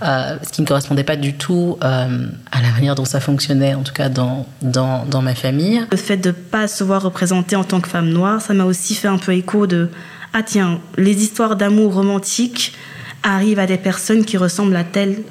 ce 0.00 0.50
qui 0.52 0.62
ne 0.62 0.66
correspondait 0.66 1.04
pas 1.04 1.16
du 1.16 1.34
tout 1.34 1.78
à 1.80 2.62
la 2.62 2.70
manière 2.72 2.94
dont 2.94 3.04
ça 3.04 3.20
fonctionnait, 3.20 3.74
en 3.74 3.82
tout 3.82 3.92
cas 3.92 4.08
dans, 4.08 4.46
dans, 4.60 5.04
dans 5.04 5.22
ma 5.22 5.34
famille. 5.34 5.82
Le 5.90 5.96
fait 5.96 6.16
de 6.16 6.28
ne 6.28 6.32
pas 6.32 6.68
se 6.68 6.84
voir 6.84 7.02
représentée 7.02 7.56
en 7.56 7.64
tant 7.64 7.80
que 7.80 7.88
femme 7.88 8.08
noire, 8.08 8.40
ça 8.40 8.54
m'a 8.54 8.64
aussi 8.64 8.94
fait 8.94 9.08
un 9.08 9.18
peu 9.18 9.32
écho 9.32 9.66
de 9.66 9.88
Ah 10.32 10.42
tiens, 10.42 10.80
les 10.96 11.22
histoires 11.22 11.56
d'amour 11.56 11.94
romantique 11.94 12.74
arrivent 13.22 13.58
à 13.58 13.66
des 13.66 13.78
personnes 13.78 14.24
qui 14.24 14.36
ressemblent 14.36 14.76
à 14.76 14.84
telle 14.84 15.22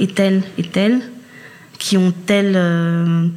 et 0.00 0.06
telle 0.06 0.42
et 0.58 0.62
telle 0.62 1.00
qui 1.78 1.96
ont 1.96 2.12
tel 2.26 2.54
euh, 2.56 3.28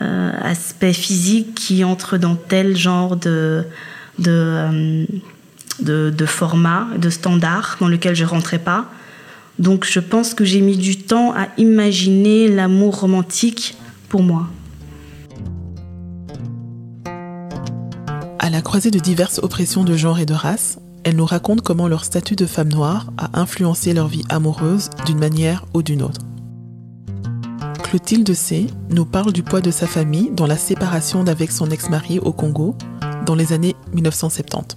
euh, 0.00 0.32
aspect 0.42 0.92
physique, 0.92 1.54
qui 1.54 1.84
entrent 1.84 2.18
dans 2.18 2.34
tel 2.34 2.76
genre 2.76 3.16
de, 3.16 3.64
de, 4.18 4.30
euh, 4.30 5.04
de, 5.80 6.10
de 6.10 6.26
format, 6.26 6.88
de 6.98 7.10
standard 7.10 7.76
dans 7.80 7.88
lequel 7.88 8.14
je 8.14 8.24
rentrais 8.24 8.58
pas. 8.58 8.86
Donc 9.58 9.86
je 9.88 10.00
pense 10.00 10.34
que 10.34 10.44
j'ai 10.44 10.60
mis 10.60 10.76
du 10.76 10.96
temps 10.96 11.32
à 11.32 11.46
imaginer 11.58 12.48
l'amour 12.48 13.00
romantique 13.00 13.76
pour 14.08 14.22
moi. 14.22 14.48
À 18.40 18.50
la 18.50 18.60
croisée 18.62 18.90
de 18.90 18.98
diverses 18.98 19.38
oppressions 19.42 19.84
de 19.84 19.96
genre 19.96 20.18
et 20.18 20.26
de 20.26 20.34
race, 20.34 20.78
elle 21.04 21.16
nous 21.16 21.24
raconte 21.24 21.60
comment 21.60 21.86
leur 21.86 22.04
statut 22.04 22.34
de 22.34 22.46
femme 22.46 22.68
noire 22.68 23.12
a 23.16 23.38
influencé 23.40 23.94
leur 23.94 24.08
vie 24.08 24.24
amoureuse 24.28 24.90
d'une 25.06 25.18
manière 25.18 25.64
ou 25.72 25.82
d'une 25.82 26.02
autre. 26.02 26.20
Clotilde 27.94 28.34
C. 28.34 28.66
nous 28.90 29.04
parle 29.04 29.32
du 29.32 29.44
poids 29.44 29.60
de 29.60 29.70
sa 29.70 29.86
famille 29.86 30.28
dans 30.32 30.48
la 30.48 30.56
séparation 30.56 31.22
d'avec 31.22 31.52
son 31.52 31.70
ex-mari 31.70 32.18
au 32.18 32.32
Congo 32.32 32.74
dans 33.24 33.36
les 33.36 33.52
années 33.52 33.76
1970. 33.92 34.76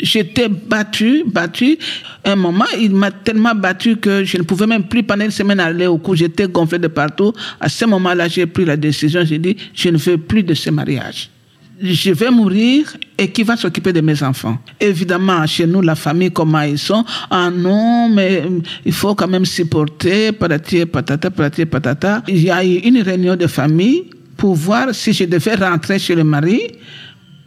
J'étais 0.00 0.48
battue, 0.48 1.22
battue. 1.26 1.76
Un 2.24 2.36
moment, 2.36 2.64
il 2.80 2.94
m'a 2.94 3.10
tellement 3.10 3.54
battue 3.54 3.98
que 3.98 4.24
je 4.24 4.38
ne 4.38 4.42
pouvais 4.42 4.66
même 4.66 4.84
plus 4.84 5.02
pendant 5.02 5.26
une 5.26 5.30
semaine 5.30 5.60
aller 5.60 5.86
au 5.86 5.98
cours. 5.98 6.16
J'étais 6.16 6.48
gonflée 6.48 6.78
de 6.78 6.88
partout. 6.88 7.34
À 7.60 7.68
ce 7.68 7.84
moment-là, 7.84 8.26
j'ai 8.26 8.46
pris 8.46 8.64
la 8.64 8.78
décision. 8.78 9.22
J'ai 9.26 9.38
dit, 9.38 9.58
je 9.74 9.90
ne 9.90 9.98
veux 9.98 10.16
plus 10.16 10.44
de 10.44 10.54
ce 10.54 10.70
mariage 10.70 11.28
je 11.82 12.12
vais 12.12 12.30
mourir 12.30 12.96
et 13.18 13.30
qui 13.30 13.42
va 13.42 13.56
s'occuper 13.56 13.92
de 13.92 14.00
mes 14.00 14.22
enfants 14.22 14.58
Évidemment, 14.80 15.44
chez 15.46 15.66
nous, 15.66 15.80
la 15.80 15.96
famille, 15.96 16.30
comment 16.30 16.62
ils 16.62 16.78
sont? 16.78 17.04
Ah 17.28 17.50
non, 17.50 18.08
mais 18.08 18.42
euh, 18.44 18.60
il 18.84 18.92
faut 18.92 19.14
quand 19.14 19.26
même 19.26 19.44
supporter, 19.44 20.32
patati 20.32 20.86
patata, 20.86 21.30
patati. 21.30 21.64
Il 22.28 22.42
y 22.42 22.50
a 22.50 22.64
eu 22.64 22.76
une 22.78 23.02
réunion 23.02 23.34
de 23.34 23.46
famille 23.48 24.04
pour 24.36 24.54
voir 24.54 24.94
si 24.94 25.12
je 25.12 25.24
devais 25.24 25.56
rentrer 25.56 25.98
chez 25.98 26.14
le 26.14 26.24
mari 26.24 26.60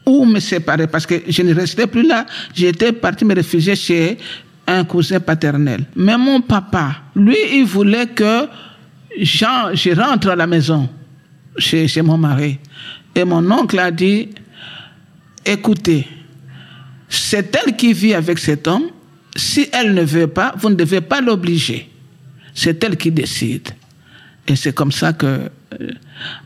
ou 0.05 0.25
me 0.25 0.39
séparer 0.39 0.87
parce 0.87 1.05
que 1.05 1.15
je 1.27 1.41
ne 1.41 1.53
restais 1.53 1.87
plus 1.87 2.05
là. 2.05 2.25
J'étais 2.53 2.91
parti 2.91 3.23
me 3.25 3.33
réfugier 3.33 3.75
chez 3.75 4.17
un 4.67 4.83
cousin 4.83 5.19
paternel. 5.19 5.85
Mais 5.95 6.17
mon 6.17 6.41
papa, 6.41 6.95
lui, 7.15 7.37
il 7.53 7.65
voulait 7.65 8.07
que 8.07 8.47
je 9.19 9.93
rentre 9.95 10.29
à 10.29 10.35
la 10.35 10.45
maison 10.47 10.89
chez 11.57 12.01
mon 12.01 12.17
mari. 12.17 12.59
Et 13.15 13.23
mon 13.23 13.49
oncle 13.49 13.79
a 13.79 13.89
dit, 13.91 14.29
écoutez, 15.45 16.07
c'est 17.07 17.55
elle 17.55 17.75
qui 17.75 17.93
vit 17.93 18.13
avec 18.13 18.37
cet 18.39 18.67
homme. 18.67 18.87
Si 19.35 19.67
elle 19.71 19.93
ne 19.93 20.03
veut 20.03 20.27
pas, 20.27 20.53
vous 20.57 20.69
ne 20.69 20.75
devez 20.75 21.01
pas 21.01 21.21
l'obliger. 21.21 21.89
C'est 22.53 22.83
elle 22.83 22.97
qui 22.97 23.11
décide. 23.11 23.69
Et 24.47 24.55
c'est 24.55 24.73
comme 24.73 24.91
ça 24.91 25.13
que... 25.13 25.25
Euh, 25.25 25.91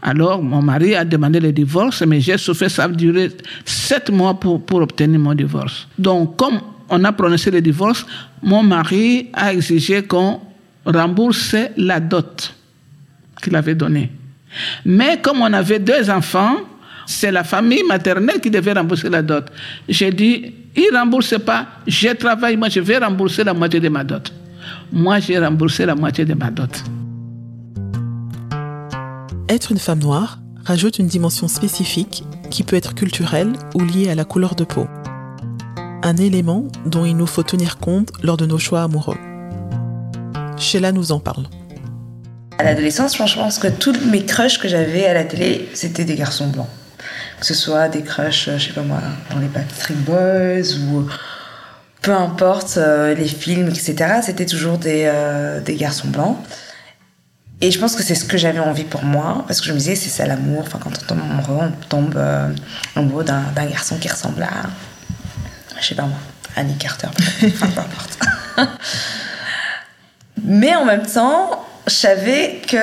alors, 0.02 0.42
mon 0.42 0.62
mari 0.62 0.96
a 0.96 1.04
demandé 1.04 1.40
le 1.40 1.52
divorce, 1.52 2.02
mais 2.04 2.22
j'ai 2.22 2.38
souffert, 2.38 2.72
ça 2.72 2.86
a 2.86 2.88
duré 2.88 3.30
sept 3.66 4.10
mois 4.10 4.40
pour, 4.40 4.66
pour 4.66 4.82
obtenir 4.82 5.20
mon 5.20 5.36
divorce. 5.36 5.88
Donc, 5.98 6.38
comme 6.38 6.62
on 6.90 7.04
a 7.04 7.12
prononcé 7.12 7.52
le 7.52 7.62
divorce, 7.62 8.06
mon 8.42 8.64
mari 8.64 9.30
a 9.34 9.54
exigé 9.54 10.04
qu'on 10.04 10.40
rembourse 10.86 11.56
la 11.78 12.00
dot 12.00 12.56
qu'il 13.42 13.56
avait 13.56 13.76
donnée. 13.76 14.12
Mais 14.86 15.20
comme 15.22 15.42
on 15.42 15.54
avait 15.54 15.80
deux 15.80 16.10
enfants, 16.10 16.58
c'est 17.06 17.32
la 17.32 17.44
famille 17.44 17.84
maternelle 17.84 18.40
qui 18.40 18.50
devait 18.52 18.74
rembourser 18.74 19.10
la 19.10 19.22
dot. 19.22 19.46
J'ai 19.88 20.12
dit, 20.12 20.54
il 20.76 20.90
ne 20.94 20.98
rembourse 20.98 21.38
pas, 21.40 21.68
je 21.88 22.10
travaille, 22.10 22.56
moi 22.56 22.70
je 22.70 22.80
vais 22.80 22.98
rembourser 22.98 23.44
la 23.44 23.54
moitié 23.54 23.80
de 23.80 23.90
ma 23.90 24.04
dot. 24.04 24.32
Moi 24.92 25.20
j'ai 25.20 25.40
remboursé 25.40 25.86
la 25.86 25.96
moitié 25.96 26.26
de 26.26 26.34
ma 26.34 26.52
dot. 26.52 26.84
Être 29.48 29.72
une 29.72 29.80
femme 29.80 30.00
noire 30.00 30.38
rajoute 30.64 31.00
une 31.00 31.08
dimension 31.08 31.48
spécifique 31.48 32.24
qui 32.52 32.64
peut 32.64 32.76
être 32.76 32.94
culturelle 32.94 33.54
ou 33.74 33.84
liée 33.84 34.10
à 34.10 34.16
la 34.16 34.26
couleur 34.26 34.54
de 34.56 34.64
peau. 34.64 34.88
Un 36.04 36.18
élément 36.18 36.68
dont 36.86 37.06
il 37.06 37.18
nous 37.18 37.26
faut 37.26 37.44
tenir 37.44 37.78
compte 37.78 38.12
lors 38.22 38.38
de 38.38 38.46
nos 38.46 38.60
choix 38.60 38.84
amoureux. 38.84 39.18
Sheila 40.58 40.92
nous 40.92 41.12
en 41.12 41.20
parle. 41.20 41.46
À 42.60 42.64
l'adolescence, 42.64 43.18
je 43.18 43.36
pense 43.36 43.58
que 43.58 43.68
tous 43.68 43.98
mes 44.12 44.26
crushs 44.26 44.60
que 44.60 44.68
j'avais 44.68 45.08
à 45.08 45.16
la 45.16 45.24
télé, 45.24 45.70
c'était 45.74 46.06
des 46.06 46.16
garçons 46.16 46.48
blancs 46.48 46.68
que 47.40 47.46
ce 47.46 47.54
soit 47.54 47.88
des 47.88 48.04
crushs, 48.04 48.50
je 48.58 48.68
sais 48.68 48.74
pas 48.74 48.82
moi, 48.82 49.00
dans 49.32 49.40
les 49.40 49.48
Backstreet 49.48 49.96
Boys 49.96 50.78
ou 50.78 51.08
peu 52.02 52.12
importe 52.12 52.78
euh, 52.78 53.14
les 53.14 53.28
films, 53.28 53.70
etc. 53.70 54.20
C'était 54.24 54.46
toujours 54.46 54.78
des, 54.78 55.04
euh, 55.06 55.62
des 55.62 55.76
garçons 55.76 56.10
blancs. 56.10 56.38
Et 57.62 57.72
je 57.72 57.80
pense 57.80 57.96
que 57.96 58.04
c'est 58.04 58.16
ce 58.16 58.24
que 58.24 58.38
j'avais 58.38 58.60
envie 58.60 58.86
pour 58.86 59.04
moi, 59.04 59.44
parce 59.48 59.60
que 59.60 59.68
je 59.68 59.74
me 59.74 59.78
disais, 59.78 59.96
c'est 59.96 60.10
ça 60.10 60.26
l'amour. 60.26 60.64
Enfin, 60.66 60.80
quand 60.82 60.92
on 60.92 61.06
tombe 61.06 61.20
amoureux, 61.20 61.66
on 61.66 61.86
tombe 61.88 62.16
euh, 62.16 62.54
amoureux 62.96 63.26
d'un, 63.26 63.44
garçon 63.70 63.98
qui 63.98 64.08
ressemble 64.08 64.44
à, 64.44 64.70
je 65.80 65.88
sais 65.88 65.96
pas 65.96 66.04
moi, 66.04 66.20
Annie 66.56 66.78
Carter. 66.78 67.08
enfin, 67.46 67.68
peu 67.68 67.82
importe. 67.82 68.20
Mais 70.46 70.74
en 70.76 70.86
même 70.86 71.06
temps, 71.06 71.66
je 71.90 71.96
savais 71.96 72.62
que 72.68 72.78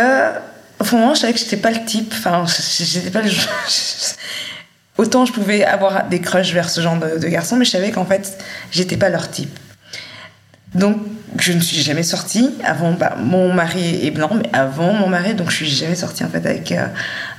au 0.79 0.85
fond, 0.85 1.15
je 1.15 1.21
savais 1.21 1.33
que 1.33 1.39
j'étais 1.39 1.57
pas 1.57 1.71
le 1.71 1.85
type. 1.85 2.13
Enfin, 2.19 2.45
j'étais 2.79 3.11
pas 3.11 3.23
le. 3.23 3.31
Autant 4.99 5.27
je 5.27 5.33
pouvais 5.33 5.63
avoir 5.63 6.09
des 6.09 6.21
crushs 6.21 6.53
vers 6.53 6.71
ce 6.71 6.81
genre 6.81 6.97
de, 6.97 7.29
garçons, 7.29 7.57
mais 7.57 7.67
je 7.67 7.71
savais 7.71 7.91
qu'en 7.91 8.07
fait, 8.07 8.39
j'étais 8.71 8.97
pas 8.97 9.11
leur 9.11 9.31
type. 9.31 9.59
Donc, 10.75 10.97
je 11.39 11.53
ne 11.53 11.61
suis 11.61 11.83
jamais 11.83 12.03
sortie. 12.03 12.51
Avant, 12.65 12.93
bah, 12.93 13.15
mon 13.19 13.53
mari 13.53 14.07
est 14.07 14.11
blanc, 14.11 14.31
mais 14.35 14.49
avant 14.55 14.95
mon 14.95 15.09
mari, 15.09 15.35
donc 15.35 15.51
je 15.51 15.57
suis 15.57 15.69
jamais 15.69 15.95
sortie 15.95 16.25
en 16.25 16.29
fait 16.29 16.47
avec 16.47 16.73
euh, 16.73 16.87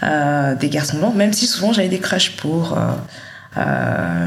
euh, 0.04 0.56
des 0.56 0.70
garçons 0.70 0.98
blancs, 0.98 1.16
même 1.16 1.34
si 1.34 1.48
souvent 1.48 1.74
j'avais 1.74 1.90
des 1.90 2.00
crushs 2.00 2.36
pour. 2.38 2.78
Euh, 2.78 2.92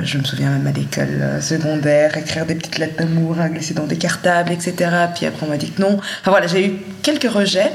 je 0.03 0.19
me 0.19 0.25
souviens 0.25 0.51
même 0.51 0.67
à 0.67 0.73
l'école 0.73 1.43
secondaire, 1.43 2.17
écrire 2.17 2.47
des 2.47 2.55
petites 2.55 2.79
lettres 2.79 2.99
d'amour, 2.99 3.37
glisser 3.53 3.75
dans 3.75 3.87
des 3.87 3.99
cartables, 3.99 4.53
etc. 4.53 4.75
Puis 5.15 5.27
après, 5.27 5.47
on 5.47 5.51
m'a 5.51 5.57
dit 5.57 5.71
que 5.71 5.81
non. 5.81 5.97
Enfin 5.97 6.31
voilà, 6.31 6.47
j'ai 6.47 6.67
eu 6.67 6.73
quelques 7.03 7.31
rejets. 7.31 7.73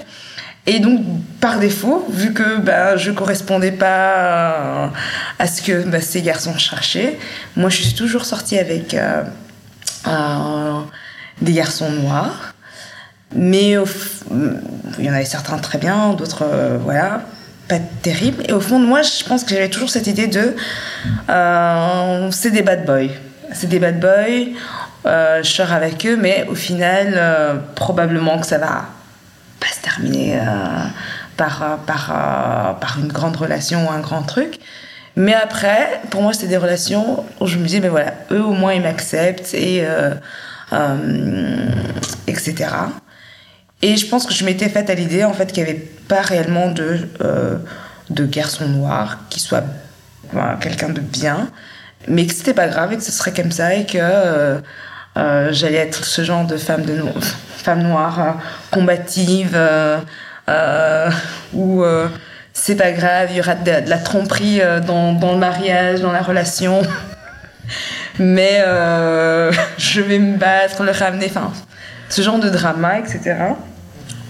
Et 0.67 0.79
donc, 0.79 1.01
par 1.39 1.59
défaut, 1.59 2.05
vu 2.09 2.33
que 2.33 2.57
ben, 2.59 2.97
je 2.97 3.11
correspondais 3.11 3.71
pas 3.71 4.91
à 5.37 5.47
ce 5.47 5.61
que 5.61 5.83
ben, 5.83 6.01
ces 6.01 6.23
garçons 6.23 6.57
cherchaient, 6.57 7.19
moi 7.55 7.69
je 7.69 7.83
suis 7.83 7.93
toujours 7.93 8.25
sortie 8.25 8.57
avec 8.57 8.95
euh, 8.95 9.23
des 11.41 11.53
garçons 11.53 11.91
noirs. 11.91 12.53
Mais 13.35 13.71
il 13.71 15.05
y 15.05 15.09
en 15.09 15.13
avait 15.13 15.25
certains 15.25 15.57
très 15.57 15.77
bien, 15.77 16.13
d'autres, 16.13 16.43
euh, 16.43 16.77
voilà, 16.81 17.21
pas 17.67 17.79
terribles. 18.01 18.43
Et 18.47 18.53
au 18.53 18.59
fond 18.59 18.79
de 18.79 18.85
moi, 18.85 19.01
je 19.01 19.23
pense 19.23 19.43
que 19.43 19.51
j'avais 19.51 19.69
toujours 19.69 19.89
cette 19.89 20.07
idée 20.07 20.27
de 20.27 20.55
euh, 21.29 22.31
c'est 22.31 22.51
des 22.51 22.61
bad 22.61 22.85
boys. 22.85 23.13
C'est 23.53 23.67
des 23.67 23.79
bad 23.79 23.99
boys, 23.99 24.53
je 25.05 25.47
sors 25.47 25.71
avec 25.71 26.05
eux, 26.05 26.17
mais 26.17 26.45
au 26.49 26.55
final, 26.55 27.61
probablement 27.75 28.39
que 28.39 28.47
ça 28.47 28.57
va 28.57 28.85
pas 29.59 29.67
se 29.67 29.81
terminer 29.81 30.39
euh, 30.39 30.43
par, 31.37 31.63
euh, 31.63 31.75
par, 31.85 32.11
euh, 32.11 32.73
par 32.73 32.97
une 32.99 33.07
grande 33.07 33.35
relation 33.35 33.87
ou 33.87 33.91
un 33.91 33.99
grand 33.99 34.23
truc. 34.23 34.59
Mais 35.15 35.33
après, 35.33 36.01
pour 36.09 36.21
moi, 36.21 36.33
c'était 36.33 36.47
des 36.47 36.57
relations 36.57 37.23
où 37.39 37.47
je 37.47 37.57
me 37.57 37.65
disais, 37.65 37.79
mais 37.79 37.89
voilà, 37.89 38.13
eux 38.31 38.43
au 38.43 38.51
moins 38.51 38.73
ils 38.73 38.81
m'acceptent 38.81 39.53
et 39.53 39.85
etc. 42.27 42.53
Et 43.81 43.97
je 43.97 44.07
pense 44.07 44.25
que 44.25 44.33
je 44.33 44.45
m'étais 44.45 44.69
faite 44.69 44.89
à 44.89 44.95
l'idée 44.95 45.23
en 45.23 45.33
fait 45.33 45.51
qu'il 45.51 45.63
n'y 45.63 45.69
avait 45.69 45.79
pas 46.07 46.21
réellement 46.21 46.71
de 46.71 46.99
de 48.11 48.25
garçon 48.25 48.67
noir 48.67 49.19
qui 49.29 49.39
soit 49.39 49.63
quelqu'un 50.61 50.89
de 50.89 51.01
bien, 51.01 51.49
mais 52.07 52.27
que 52.27 52.33
c'était 52.33 52.53
pas 52.53 52.67
grave 52.67 52.93
et 52.93 52.97
que 52.97 53.03
ce 53.03 53.11
serait 53.11 53.33
comme 53.33 53.51
ça 53.51 53.73
et 53.73 53.85
que 53.85 54.61
j'allais 55.51 55.77
être 55.77 56.05
ce 56.05 56.23
genre 56.23 56.45
de 56.45 56.57
femme 56.57 56.83
de 56.83 57.01
femme 57.65 57.81
noire 57.81 58.19
euh, 58.19 58.31
combative 58.71 59.53
euh, 59.55 59.97
euh, 60.49 61.09
ou 61.53 61.83
c'est 62.53 62.75
pas 62.75 62.91
grave, 62.91 63.29
il 63.31 63.37
y 63.37 63.39
aura 63.41 63.55
de, 63.55 63.89
la 63.89 63.97
tromperie 63.97 64.61
dans, 64.85 65.13
dans, 65.13 65.33
le 65.33 65.39
mariage, 65.39 66.01
dans 66.01 66.11
la 66.11 66.21
relation. 66.21 66.83
Mais 68.19 68.59
je 69.77 70.01
vais 70.01 70.19
me 70.19 70.37
battre, 70.37 70.83
le 70.83 70.91
ramener, 70.91 71.25
enfin, 71.25 71.51
ce 72.09 72.21
genre 72.21 72.39
de 72.39 72.49
drama, 72.49 72.99
etc. 72.99 73.35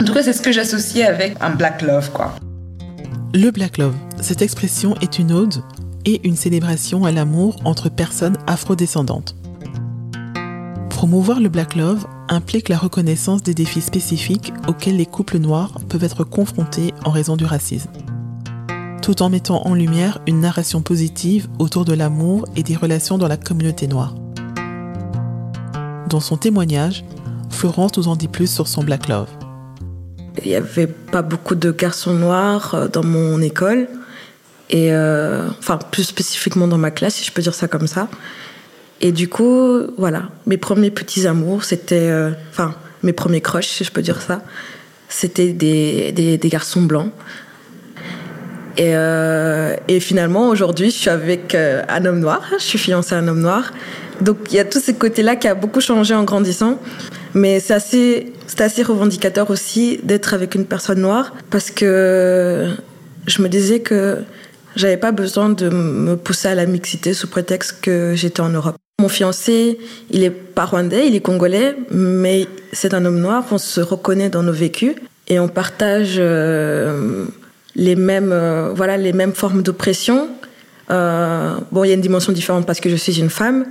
En 0.01 0.05
tout 0.05 0.13
cas, 0.13 0.23
c'est 0.23 0.33
ce 0.33 0.41
que 0.41 0.51
j'associe 0.51 1.07
avec 1.07 1.37
un 1.41 1.51
black 1.51 1.81
love, 1.81 2.11
quoi. 2.11 2.35
Le 3.33 3.51
black 3.51 3.77
love, 3.77 3.95
cette 4.21 4.41
expression 4.41 4.95
est 5.01 5.19
une 5.19 5.31
ode 5.31 5.61
et 6.05 6.25
une 6.27 6.35
célébration 6.35 7.05
à 7.05 7.11
l'amour 7.11 7.57
entre 7.65 7.89
personnes 7.89 8.37
afrodescendantes. 8.47 9.35
Promouvoir 10.89 11.39
le 11.39 11.49
Black 11.49 11.75
Love 11.75 12.07
implique 12.29 12.69
la 12.69 12.77
reconnaissance 12.77 13.43
des 13.43 13.53
défis 13.53 13.81
spécifiques 13.81 14.53
auxquels 14.67 14.95
les 14.95 15.05
couples 15.05 15.39
noirs 15.39 15.73
peuvent 15.89 16.03
être 16.03 16.23
confrontés 16.23 16.93
en 17.03 17.11
raison 17.11 17.35
du 17.35 17.45
racisme, 17.45 17.91
tout 19.01 19.21
en 19.21 19.29
mettant 19.29 19.67
en 19.67 19.75
lumière 19.75 20.19
une 20.25 20.39
narration 20.39 20.81
positive 20.81 21.47
autour 21.59 21.85
de 21.85 21.93
l'amour 21.93 22.47
et 22.55 22.63
des 22.63 22.75
relations 22.75 23.17
dans 23.17 23.27
la 23.27 23.37
communauté 23.37 23.87
noire. 23.87 24.15
Dans 26.09 26.21
son 26.21 26.37
témoignage, 26.37 27.03
Florence 27.55 27.97
nous 27.97 28.07
en 28.07 28.15
dit 28.15 28.27
plus 28.27 28.53
sur 28.53 28.67
son 28.67 28.83
Black 28.83 29.07
Love. 29.07 29.29
Il 30.43 30.49
n'y 30.49 30.55
avait 30.55 30.87
pas 30.87 31.21
beaucoup 31.21 31.55
de 31.55 31.71
garçons 31.71 32.13
noirs 32.13 32.75
euh, 32.75 32.87
dans 32.87 33.03
mon 33.03 33.41
école, 33.41 33.87
et 34.69 34.93
euh, 34.93 35.47
enfin 35.59 35.79
plus 35.91 36.03
spécifiquement 36.03 36.67
dans 36.67 36.77
ma 36.77 36.91
classe, 36.91 37.15
si 37.15 37.25
je 37.25 37.31
peux 37.31 37.41
dire 37.41 37.53
ça 37.53 37.67
comme 37.67 37.87
ça. 37.87 38.09
Et 39.01 39.11
du 39.11 39.29
coup, 39.29 39.81
voilà, 39.97 40.23
mes 40.45 40.57
premiers 40.57 40.91
petits 40.91 41.27
amours, 41.27 41.63
c'était, 41.63 42.09
euh, 42.09 42.31
enfin, 42.51 42.75
mes 43.03 43.13
premiers 43.13 43.41
crushs, 43.41 43.67
si 43.67 43.83
je 43.83 43.91
peux 43.91 44.01
dire 44.01 44.21
ça, 44.21 44.41
c'était 45.07 45.53
des, 45.53 46.11
des, 46.11 46.49
garçons 46.49 46.81
blancs. 46.81 47.11
Et, 48.77 48.93
et 49.87 49.99
finalement, 50.01 50.49
aujourd'hui, 50.49 50.89
je 50.89 50.95
suis 50.95 51.09
avec 51.09 51.55
un 51.55 52.05
homme 52.05 52.19
noir, 52.19 52.41
je 52.57 52.63
suis 52.63 52.79
fiancée 52.79 53.15
à 53.15 53.19
un 53.19 53.27
homme 53.27 53.39
noir. 53.39 53.71
Donc, 54.21 54.37
il 54.51 54.55
y 54.55 54.59
a 54.59 54.65
tous 54.65 54.79
ces 54.79 54.93
côtés-là 54.93 55.35
qui 55.35 55.47
a 55.47 55.55
beaucoup 55.55 55.81
changé 55.81 56.13
en 56.13 56.23
grandissant. 56.23 56.79
Mais 57.33 57.59
c'est 57.59 57.73
assez, 57.73 58.33
c'est 58.47 58.61
assez 58.61 58.81
revendicateur 58.81 59.49
aussi 59.49 59.99
d'être 60.03 60.33
avec 60.33 60.55
une 60.55 60.65
personne 60.65 61.01
noire 61.01 61.33
parce 61.49 61.69
que 61.69 62.69
je 63.27 63.41
me 63.41 63.49
disais 63.49 63.81
que 63.81 64.19
j'avais 64.75 64.97
pas 64.97 65.11
besoin 65.11 65.49
de 65.49 65.69
me 65.69 66.15
pousser 66.15 66.47
à 66.47 66.55
la 66.55 66.65
mixité 66.65 67.13
sous 67.13 67.27
prétexte 67.27 67.79
que 67.81 68.13
j'étais 68.15 68.41
en 68.41 68.49
Europe. 68.49 68.75
Mon 69.01 69.09
fiancé, 69.09 69.77
il 70.09 70.23
est 70.23 70.29
pas 70.29 70.63
rwandais, 70.63 71.07
il 71.07 71.15
est 71.15 71.21
congolais, 71.21 71.75
mais 71.91 72.47
c'est 72.71 72.93
un 72.93 73.03
homme 73.03 73.19
noir. 73.19 73.43
On 73.51 73.57
se 73.57 73.81
reconnaît 73.81 74.29
dans 74.29 74.43
nos 74.43 74.53
vécus 74.53 74.95
et 75.27 75.37
on 75.37 75.49
partage 75.49 76.15
euh, 76.17 77.25
les 77.75 77.95
mêmes, 77.95 78.31
euh, 78.31 78.71
voilà, 78.73 78.95
les 78.95 79.11
mêmes 79.11 79.33
formes 79.33 79.61
d'oppression. 79.61 80.29
Euh, 80.91 81.55
bon, 81.71 81.83
il 81.83 81.89
y 81.89 81.91
a 81.91 81.95
une 81.95 82.01
dimension 82.01 82.31
différente 82.31 82.65
parce 82.65 82.79
que 82.79 82.89
je 82.89 82.95
suis 82.95 83.19
une 83.19 83.29
femme, 83.29 83.65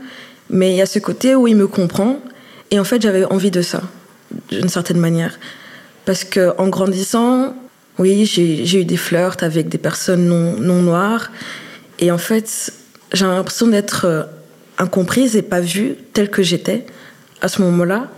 mais 0.50 0.72
il 0.72 0.76
y 0.76 0.82
a 0.82 0.86
ce 0.86 0.98
côté 0.98 1.34
où 1.34 1.46
il 1.46 1.56
me 1.56 1.66
comprend. 1.66 2.20
Et 2.70 2.78
en 2.78 2.84
fait, 2.84 3.00
j'avais 3.00 3.24
envie 3.24 3.50
de 3.50 3.62
ça, 3.62 3.82
d'une 4.50 4.68
certaine 4.68 4.98
manière, 4.98 5.38
parce 6.04 6.24
que 6.24 6.54
en 6.58 6.68
grandissant, 6.68 7.54
oui, 7.98 8.24
j'ai 8.26 8.80
eu 8.80 8.84
des 8.84 8.96
flirts 8.96 9.42
avec 9.42 9.68
des 9.68 9.78
personnes 9.78 10.26
non, 10.26 10.58
non 10.58 10.82
noires, 10.82 11.30
et 12.00 12.10
en 12.10 12.18
fait, 12.18 12.72
j'ai 13.12 13.24
l'impression 13.24 13.68
d'être 13.68 14.28
incomprise 14.78 15.36
et 15.36 15.42
pas 15.42 15.60
vue 15.60 15.94
telle 16.12 16.30
que 16.30 16.42
j'étais 16.42 16.86
à 17.40 17.48
ce 17.48 17.62
moment-là. 17.62 18.08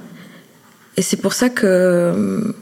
Et 0.97 1.03
c'est 1.03 1.19
pour 1.19 1.35
ça 1.35 1.51
que 1.51 2.55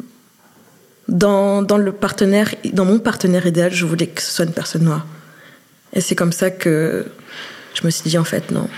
dans, 1.08 1.62
dans, 1.62 1.76
le 1.76 1.92
partenaire, 1.92 2.54
dans 2.72 2.84
mon 2.84 2.98
partenaire 2.98 3.46
idéal, 3.46 3.72
je 3.72 3.84
voulais 3.84 4.08
que 4.08 4.20
ce 4.20 4.32
soit 4.32 4.44
une 4.44 4.52
personne 4.52 4.82
noire. 4.82 5.06
Et 5.92 6.00
c'est 6.00 6.16
comme 6.16 6.32
ça 6.32 6.50
que 6.50 7.06
je 7.74 7.86
me 7.86 7.90
suis 7.90 8.10
dit, 8.10 8.18
en 8.18 8.24
fait, 8.24 8.50
non, 8.50 8.68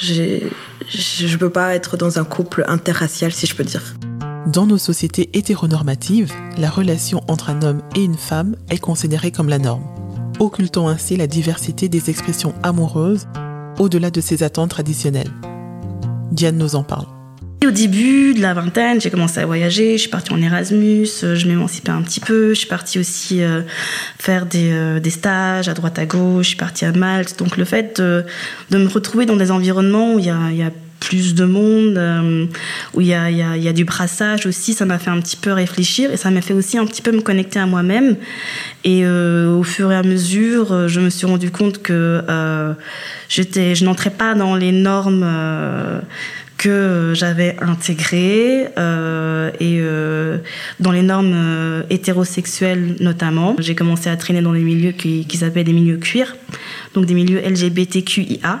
je 0.00 1.26
ne 1.26 1.36
peux 1.36 1.50
pas 1.50 1.74
être 1.74 1.96
dans 1.96 2.18
un 2.18 2.24
couple 2.24 2.64
interracial, 2.68 3.32
si 3.32 3.46
je 3.46 3.54
peux 3.54 3.64
dire. 3.64 3.94
Dans 4.46 4.66
nos 4.66 4.78
sociétés 4.78 5.28
hétéronormatives, 5.32 6.32
la 6.56 6.70
relation 6.70 7.20
entre 7.26 7.50
un 7.50 7.62
homme 7.62 7.82
et 7.96 8.04
une 8.04 8.16
femme 8.16 8.56
est 8.70 8.78
considérée 8.78 9.32
comme 9.32 9.48
la 9.48 9.58
norme, 9.58 9.82
occultant 10.38 10.88
ainsi 10.88 11.16
la 11.16 11.26
diversité 11.26 11.88
des 11.88 12.10
expressions 12.10 12.54
amoureuses 12.62 13.26
au-delà 13.78 14.10
de 14.10 14.20
ses 14.20 14.42
attentes 14.42 14.70
traditionnelles. 14.70 15.32
Diane 16.30 16.58
nous 16.58 16.76
en 16.76 16.84
parle. 16.84 17.15
Au 17.64 17.70
début 17.70 18.34
de 18.34 18.42
la 18.42 18.52
vingtaine, 18.52 19.00
j'ai 19.00 19.10
commencé 19.10 19.40
à 19.40 19.46
voyager, 19.46 19.92
je 19.92 20.02
suis 20.02 20.10
partie 20.10 20.32
en 20.32 20.40
Erasmus, 20.42 21.08
euh, 21.24 21.34
je 21.34 21.48
m'émancipais 21.48 21.90
un 21.90 22.02
petit 22.02 22.20
peu, 22.20 22.50
je 22.50 22.58
suis 22.58 22.68
partie 22.68 22.98
aussi 22.98 23.42
euh, 23.42 23.62
faire 24.18 24.44
des, 24.44 24.70
euh, 24.72 25.00
des, 25.00 25.10
stages 25.10 25.68
à 25.68 25.74
droite 25.74 25.98
à 25.98 26.04
gauche, 26.04 26.44
je 26.44 26.48
suis 26.48 26.56
partie 26.56 26.84
à 26.84 26.92
Malte. 26.92 27.38
Donc 27.38 27.56
le 27.56 27.64
fait 27.64 28.00
de, 28.00 28.24
me 28.70 28.86
retrouver 28.88 29.24
dans 29.24 29.36
des 29.36 29.50
environnements 29.50 30.14
où 30.14 30.18
il 30.18 30.26
y 30.26 30.30
a, 30.30 30.70
plus 30.98 31.34
de 31.34 31.44
monde, 31.44 32.48
où 32.94 33.00
il 33.00 33.06
y 33.06 33.14
a, 33.14 33.30
y, 33.30 33.36
y 33.36 33.68
a, 33.68 33.72
du 33.72 33.84
brassage 33.84 34.46
aussi, 34.46 34.72
ça 34.72 34.86
m'a 34.86 34.98
fait 34.98 35.10
un 35.10 35.20
petit 35.20 35.36
peu 35.36 35.52
réfléchir 35.52 36.10
et 36.10 36.16
ça 36.16 36.30
m'a 36.30 36.40
fait 36.40 36.54
aussi 36.54 36.78
un 36.78 36.86
petit 36.86 37.02
peu 37.02 37.12
me 37.12 37.20
connecter 37.20 37.60
à 37.60 37.66
moi-même. 37.66 38.16
Et 38.82 39.06
au 39.06 39.62
fur 39.62 39.92
et 39.92 39.94
à 39.94 40.02
mesure, 40.02 40.88
je 40.88 40.98
me 40.98 41.10
suis 41.10 41.26
rendu 41.26 41.52
compte 41.52 41.80
que 41.80 42.24
j'étais, 43.28 43.76
je 43.76 43.84
n'entrais 43.84 44.10
pas 44.10 44.34
dans 44.34 44.56
les 44.56 44.72
normes 44.72 45.24
que 46.56 47.12
j'avais 47.14 47.56
intégrées 47.60 48.68
euh, 48.78 49.50
et 49.60 49.78
euh, 49.80 50.38
dans 50.80 50.92
les 50.92 51.02
normes 51.02 51.32
euh, 51.34 51.82
hétérosexuelles 51.90 52.96
notamment. 53.00 53.56
J'ai 53.58 53.74
commencé 53.74 54.08
à 54.08 54.16
traîner 54.16 54.42
dans 54.42 54.52
des 54.52 54.60
milieux 54.60 54.92
qui, 54.92 55.26
qui 55.26 55.36
s'appellent 55.36 55.64
des 55.64 55.72
milieux 55.72 55.98
queer, 55.98 56.36
donc 56.94 57.06
des 57.06 57.14
milieux 57.14 57.40
LGBTQIA. 57.40 58.60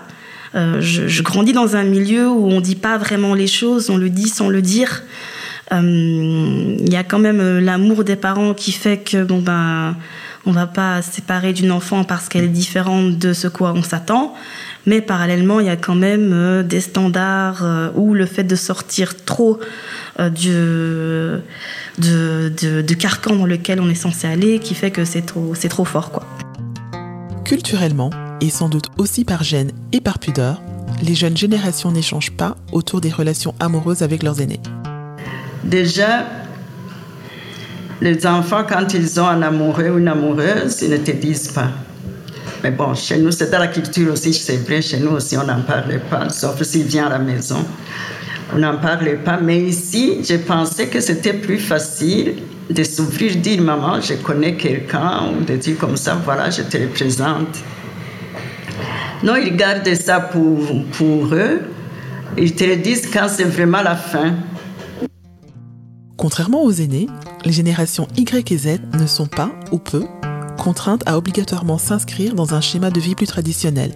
Euh, 0.54 0.80
je, 0.80 1.08
je, 1.08 1.22
grandis 1.22 1.52
dans 1.52 1.76
un 1.76 1.84
milieu 1.84 2.28
où 2.30 2.48
on 2.48 2.60
dit 2.60 2.76
pas 2.76 2.96
vraiment 2.98 3.34
les 3.34 3.46
choses, 3.46 3.90
on 3.90 3.96
le 3.96 4.08
dit 4.08 4.28
sans 4.28 4.48
le 4.48 4.62
dire. 4.62 5.02
Il 5.72 5.76
euh, 5.76 6.76
y 6.88 6.96
a 6.96 7.02
quand 7.02 7.18
même 7.18 7.58
l'amour 7.58 8.04
des 8.04 8.16
parents 8.16 8.54
qui 8.54 8.70
fait 8.72 8.98
que 8.98 9.24
bon 9.24 9.40
ben 9.40 9.96
on 10.46 10.52
va 10.52 10.68
pas 10.68 11.02
séparer 11.02 11.52
d'une 11.52 11.72
enfant 11.72 12.04
parce 12.04 12.28
qu'elle 12.28 12.44
est 12.44 12.48
différente 12.48 13.18
de 13.18 13.32
ce 13.32 13.48
quoi 13.48 13.72
on 13.74 13.82
s'attend. 13.82 14.34
Mais 14.86 15.00
parallèlement, 15.00 15.58
il 15.58 15.66
y 15.66 15.70
a 15.70 15.76
quand 15.76 15.96
même 15.96 16.32
euh, 16.32 16.62
des 16.62 16.80
standards 16.80 17.64
euh, 17.64 17.90
ou 17.96 18.14
le 18.14 18.24
fait 18.24 18.44
de 18.44 18.54
sortir 18.54 19.24
trop 19.24 19.58
euh, 20.20 20.30
du, 20.30 20.52
de, 20.52 21.42
de, 21.98 22.82
de, 22.82 22.94
carcan 22.94 23.34
dans 23.34 23.46
lequel 23.46 23.80
on 23.80 23.90
est 23.90 23.96
censé 23.96 24.28
aller 24.28 24.60
qui 24.60 24.74
fait 24.74 24.92
que 24.92 25.04
c'est 25.04 25.22
trop, 25.22 25.56
c'est 25.56 25.68
trop 25.68 25.84
fort. 25.84 26.12
Quoi. 26.12 26.24
Culturellement, 27.44 28.10
et 28.40 28.48
sans 28.48 28.68
doute 28.68 28.86
aussi 28.96 29.24
par 29.24 29.42
gêne 29.42 29.72
et 29.92 30.00
par 30.00 30.20
pudeur, 30.20 30.62
les 31.02 31.16
jeunes 31.16 31.36
générations 31.36 31.90
n'échangent 31.90 32.32
pas 32.32 32.56
autour 32.70 33.00
des 33.00 33.10
relations 33.10 33.56
amoureuses 33.58 34.02
avec 34.02 34.22
leurs 34.22 34.40
aînés. 34.40 34.60
Déjà, 35.64 36.26
les 38.00 38.24
enfants, 38.24 38.62
quand 38.68 38.94
ils 38.94 39.20
ont 39.20 39.26
un 39.26 39.42
amoureux 39.42 39.88
ou 39.88 39.98
une 39.98 40.08
amoureuse, 40.08 40.80
ils 40.82 40.90
ne 40.90 40.98
te 40.98 41.10
disent 41.10 41.48
pas. 41.48 41.70
Mais 42.66 42.72
bon, 42.72 42.96
chez 42.96 43.18
nous, 43.18 43.30
c'est 43.30 43.48
dans 43.48 43.60
la 43.60 43.68
culture 43.68 44.12
aussi, 44.12 44.34
c'est 44.34 44.56
vrai, 44.56 44.82
chez 44.82 44.98
nous 44.98 45.12
aussi, 45.12 45.38
on 45.38 45.44
n'en 45.44 45.60
parlait 45.60 46.00
pas, 46.10 46.28
sauf 46.30 46.60
s'il 46.64 46.82
vient 46.82 47.06
à 47.06 47.10
la 47.10 47.20
maison. 47.20 47.64
On 48.52 48.58
n'en 48.58 48.78
parlait 48.78 49.14
pas. 49.14 49.38
Mais 49.40 49.60
ici, 49.60 50.18
j'ai 50.24 50.38
pensé 50.38 50.88
que 50.88 50.98
c'était 50.98 51.34
plus 51.34 51.60
facile 51.60 52.42
de 52.68 52.82
s'ouvrir, 52.82 53.36
dire 53.36 53.62
maman, 53.62 54.00
je 54.00 54.14
connais 54.14 54.56
quelqu'un, 54.56 55.28
ou 55.30 55.44
de 55.44 55.54
dire 55.54 55.78
comme 55.78 55.96
ça, 55.96 56.20
voilà, 56.24 56.50
je 56.50 56.62
te 56.62 56.76
représente. 56.76 57.56
Non, 59.22 59.36
ils 59.36 59.54
gardent 59.54 59.94
ça 59.94 60.18
pour, 60.18 60.84
pour 60.90 61.32
eux. 61.32 61.60
Ils 62.36 62.56
te 62.56 62.64
le 62.64 62.74
disent 62.74 63.08
quand 63.12 63.28
c'est 63.28 63.44
vraiment 63.44 63.82
la 63.82 63.94
fin. 63.94 64.34
Contrairement 66.16 66.64
aux 66.64 66.72
aînés, 66.72 67.06
les 67.44 67.52
générations 67.52 68.08
Y 68.16 68.50
et 68.50 68.58
Z 68.58 68.80
ne 68.98 69.06
sont 69.06 69.28
pas, 69.28 69.50
ou 69.70 69.78
peu, 69.78 70.02
contraintes 70.66 71.04
à 71.06 71.16
obligatoirement 71.16 71.78
s'inscrire 71.78 72.34
dans 72.34 72.54
un 72.54 72.60
schéma 72.60 72.90
de 72.90 72.98
vie 72.98 73.14
plus 73.14 73.28
traditionnel. 73.28 73.94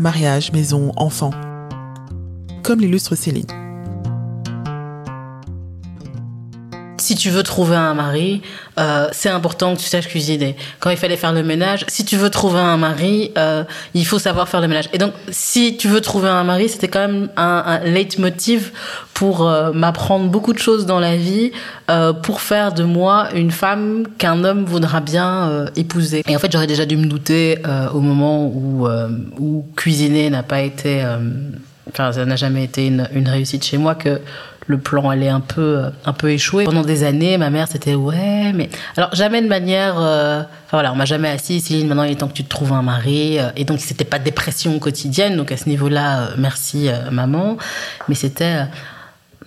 Mariage, 0.00 0.50
maison, 0.50 0.90
enfant. 0.96 1.30
Comme 2.64 2.80
l'illustre 2.80 3.14
Céline. 3.14 3.59
Si 7.10 7.16
tu 7.16 7.30
veux 7.30 7.42
trouver 7.42 7.74
un 7.74 7.92
mari, 7.94 8.40
euh, 8.78 9.08
c'est 9.10 9.30
important 9.30 9.74
que 9.74 9.80
tu 9.80 9.86
saches 9.86 10.06
cuisiner. 10.06 10.54
Quand 10.78 10.90
il 10.90 10.96
fallait 10.96 11.16
faire 11.16 11.32
le 11.32 11.42
ménage, 11.42 11.84
si 11.88 12.04
tu 12.04 12.16
veux 12.16 12.30
trouver 12.30 12.60
un 12.60 12.76
mari, 12.76 13.32
euh, 13.36 13.64
il 13.94 14.06
faut 14.06 14.20
savoir 14.20 14.48
faire 14.48 14.60
le 14.60 14.68
ménage. 14.68 14.88
Et 14.92 14.98
donc, 14.98 15.12
si 15.28 15.76
tu 15.76 15.88
veux 15.88 16.00
trouver 16.00 16.28
un 16.28 16.44
mari, 16.44 16.68
c'était 16.68 16.86
quand 16.86 17.00
même 17.00 17.28
un, 17.36 17.64
un 17.66 17.78
leitmotiv 17.80 18.70
pour 19.12 19.44
euh, 19.44 19.72
m'apprendre 19.72 20.30
beaucoup 20.30 20.52
de 20.52 20.60
choses 20.60 20.86
dans 20.86 21.00
la 21.00 21.16
vie, 21.16 21.50
pour 22.22 22.40
faire 22.40 22.72
de 22.72 22.84
moi 22.84 23.30
une 23.34 23.50
femme 23.50 24.06
qu'un 24.16 24.44
homme 24.44 24.64
voudra 24.64 25.00
bien 25.00 25.66
épouser. 25.74 26.22
Et 26.28 26.36
en 26.36 26.38
fait, 26.38 26.52
j'aurais 26.52 26.68
déjà 26.68 26.86
dû 26.86 26.96
me 26.96 27.06
douter 27.06 27.58
au 27.92 27.98
moment 27.98 28.46
où, 28.46 28.86
où 29.40 29.66
cuisiner 29.74 30.30
n'a 30.30 30.44
pas 30.44 30.60
été, 30.60 31.04
enfin, 31.88 32.12
ça 32.12 32.24
n'a 32.24 32.36
jamais 32.36 32.62
été 32.62 32.86
une, 32.86 33.08
une 33.12 33.28
réussite 33.28 33.64
chez 33.64 33.76
moi 33.76 33.96
que 33.96 34.20
le 34.66 34.78
plan 34.78 35.08
allait 35.08 35.28
un 35.28 35.40
peu 35.40 35.84
un 36.04 36.12
peu 36.12 36.30
échouer. 36.30 36.64
Pendant 36.64 36.82
des 36.82 37.04
années 37.04 37.38
ma 37.38 37.50
mère 37.50 37.66
c'était 37.70 37.94
ouais 37.94 38.52
mais 38.54 38.68
alors 38.96 39.14
jamais 39.14 39.42
de 39.42 39.48
manière 39.48 39.94
euh... 39.98 40.40
enfin 40.40 40.76
voilà 40.76 40.92
on 40.92 40.96
m'a 40.96 41.04
jamais 41.04 41.28
assis 41.28 41.60
Céline 41.60 41.88
maintenant 41.88 42.04
il 42.04 42.12
est 42.12 42.16
temps 42.16 42.28
que 42.28 42.34
tu 42.34 42.44
te 42.44 42.48
trouves 42.48 42.72
un 42.72 42.82
mari 42.82 43.38
et 43.56 43.64
donc 43.64 43.80
c'était 43.80 44.04
pas 44.04 44.18
dépression 44.18 44.78
quotidienne 44.78 45.36
donc 45.36 45.50
à 45.52 45.56
ce 45.56 45.68
niveau 45.68 45.88
là 45.88 46.30
merci 46.36 46.88
maman 47.10 47.56
mais 48.08 48.14
c'était 48.14 48.66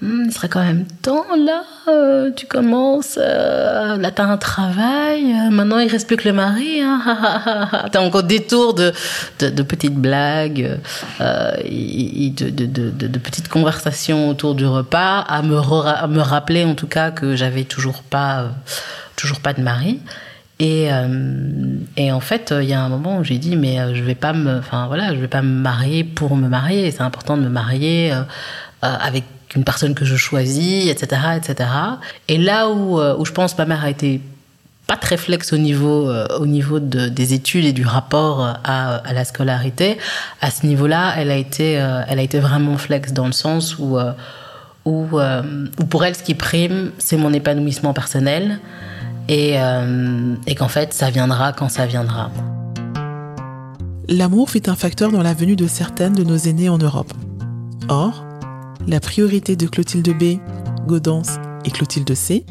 il 0.03 0.31
serait 0.31 0.49
quand 0.49 0.63
même 0.63 0.85
temps, 1.01 1.25
là, 1.37 1.63
euh, 1.87 2.31
tu 2.35 2.45
commences, 2.45 3.17
euh, 3.21 3.97
là 3.97 4.11
t'as 4.11 4.25
un 4.25 4.37
travail, 4.37 5.23
euh, 5.23 5.49
maintenant 5.49 5.79
il 5.79 5.89
reste 5.89 6.07
plus 6.07 6.17
que 6.17 6.27
le 6.27 6.33
mari, 6.33 6.81
hein, 6.81 7.69
t'as 7.91 8.01
encore 8.01 8.23
des 8.23 8.41
tours 8.41 8.73
de, 8.73 8.91
petites 9.39 9.95
blagues, 9.95 10.79
euh, 11.21 11.51
de, 11.57 13.17
petites 13.17 13.47
conversations 13.47 14.29
autour 14.29 14.55
du 14.55 14.65
repas, 14.65 15.19
à 15.19 15.41
me, 15.41 15.55
me 16.07 16.21
rappeler 16.21 16.65
en 16.65 16.75
tout 16.75 16.87
cas 16.87 17.11
que 17.11 17.35
j'avais 17.35 17.63
toujours 17.63 18.03
pas, 18.03 18.47
toujours 19.15 19.39
pas 19.39 19.53
de 19.53 19.61
mari. 19.61 19.99
Et, 20.59 20.87
et, 21.97 22.11
en 22.11 22.19
fait, 22.21 22.53
il 22.57 22.69
y 22.69 22.73
a 22.73 22.81
un 22.81 22.87
moment 22.87 23.17
où 23.17 23.23
j'ai 23.23 23.37
dit, 23.37 23.57
mais 23.57 23.79
je 23.95 24.01
vais 24.01 24.15
voilà, 24.87 25.13
vais 25.13 25.27
pas 25.27 25.41
me 25.41 25.59
marier 25.59 26.05
pour 26.05 26.37
me 26.37 26.47
marier. 26.47 26.89
C'est 26.91 27.01
important 27.01 27.35
de 27.35 27.41
me 27.41 27.49
marier 27.49 28.13
avec 28.81 29.25
une 29.55 29.63
personne 29.63 29.95
que 29.95 30.05
je 30.05 30.15
choisis, 30.15 30.87
etc., 30.89 31.21
etc. 31.37 31.69
Et 32.27 32.37
là 32.37 32.69
où, 32.69 32.99
où 32.99 33.25
je 33.25 33.31
pense 33.31 33.57
ma 33.57 33.65
mère 33.65 33.83
a 33.83 33.89
été 33.89 34.21
pas 34.87 34.97
très 34.97 35.17
flex 35.17 35.53
au 35.53 35.57
niveau, 35.57 36.09
euh, 36.09 36.27
au 36.39 36.45
niveau 36.45 36.79
de, 36.79 37.07
des 37.07 37.33
études 37.33 37.65
et 37.65 37.73
du 37.73 37.85
rapport 37.85 38.41
à, 38.63 38.95
à 38.95 39.13
la 39.13 39.23
scolarité, 39.23 39.97
à 40.41 40.51
ce 40.51 40.65
niveau-là, 40.65 41.13
elle 41.17 41.31
a 41.31 41.37
été, 41.37 41.79
euh, 41.79 42.01
elle 42.07 42.19
a 42.19 42.21
été 42.21 42.39
vraiment 42.39 42.77
flex 42.77 43.13
dans 43.13 43.25
le 43.25 43.31
sens 43.31 43.77
où, 43.79 43.97
euh, 43.97 44.11
où, 44.85 45.07
où 45.79 45.85
pour 45.85 46.03
elle, 46.03 46.15
ce 46.15 46.23
qui 46.23 46.35
prime, 46.35 46.91
c'est 46.97 47.15
mon 47.15 47.31
épanouissement 47.31 47.93
personnel 47.93 48.59
et, 49.29 49.55
et 50.45 50.55
qu'en 50.55 50.67
fait, 50.67 50.93
ça 50.93 51.09
viendra 51.09 51.53
quand 51.53 51.69
ça 51.69 51.85
viendra. 51.85 52.29
L'amour 54.09 54.49
fut 54.49 54.67
un 54.67 54.75
facteur 54.75 55.13
dans 55.13 55.23
la 55.23 55.33
venue 55.33 55.55
de 55.55 55.67
certaines 55.67 56.11
de 56.11 56.25
nos 56.25 56.35
aînés 56.35 56.67
en 56.67 56.77
Europe. 56.77 57.13
Or, 57.87 58.25
la 58.87 58.99
priorité 58.99 59.55
de 59.55 59.67
Clotilde 59.67 60.17
B, 60.17 60.39
Gaudence 60.87 61.37
et 61.65 61.71
Clotilde 61.71 62.13
C 62.13 62.45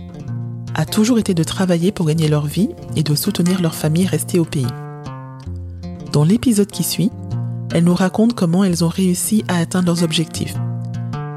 a 0.75 0.85
toujours 0.85 1.19
été 1.19 1.35
de 1.35 1.45
travailler 1.45 1.93
pour 1.93 2.07
gagner 2.07 2.29
leur 2.29 2.47
vie 2.47 2.71
et 2.97 3.03
de 3.03 3.15
soutenir 3.15 3.61
leur 3.61 3.75
famille 3.75 4.07
restée 4.07 4.39
au 4.39 4.45
pays. 4.45 4.67
Dans 6.13 6.25
l'épisode 6.25 6.71
qui 6.71 6.83
suit, 6.83 7.11
elles 7.73 7.85
nous 7.85 7.95
racontent 7.95 8.35
comment 8.35 8.65
elles 8.65 8.85
ont 8.85 8.89
réussi 8.89 9.45
à 9.49 9.59
atteindre 9.59 9.87
leurs 9.87 10.03
objectifs. 10.03 10.55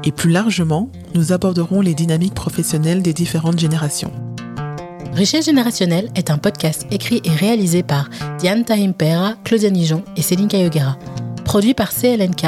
Et 0.04 0.12
plus 0.12 0.30
largement, 0.30 0.90
nous 1.14 1.32
aborderons 1.32 1.80
les 1.80 1.94
dynamiques 1.94 2.34
professionnelles 2.34 3.02
des 3.02 3.12
différentes 3.12 3.58
générations. 3.58 4.12
Richesse 5.14 5.46
générationnelle 5.46 6.10
est 6.14 6.30
un 6.30 6.36
podcast 6.36 6.86
écrit 6.90 7.22
et 7.24 7.30
réalisé 7.30 7.82
par 7.82 8.10
Diane 8.38 8.64
Tahimpera, 8.64 9.34
Claudia 9.44 9.70
Nijon 9.70 10.04
et 10.16 10.22
Céline 10.22 10.48
Kayogera, 10.48 10.98
produit 11.44 11.72
par 11.72 11.90
CLNK 11.90 12.44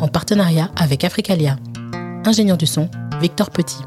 en 0.00 0.06
partenariat 0.06 0.70
avec 0.76 1.02
Africalia. 1.02 1.56
Ingénieur 2.24 2.56
du 2.56 2.66
son, 2.66 2.88
Victor 3.20 3.50
Petit. 3.50 3.78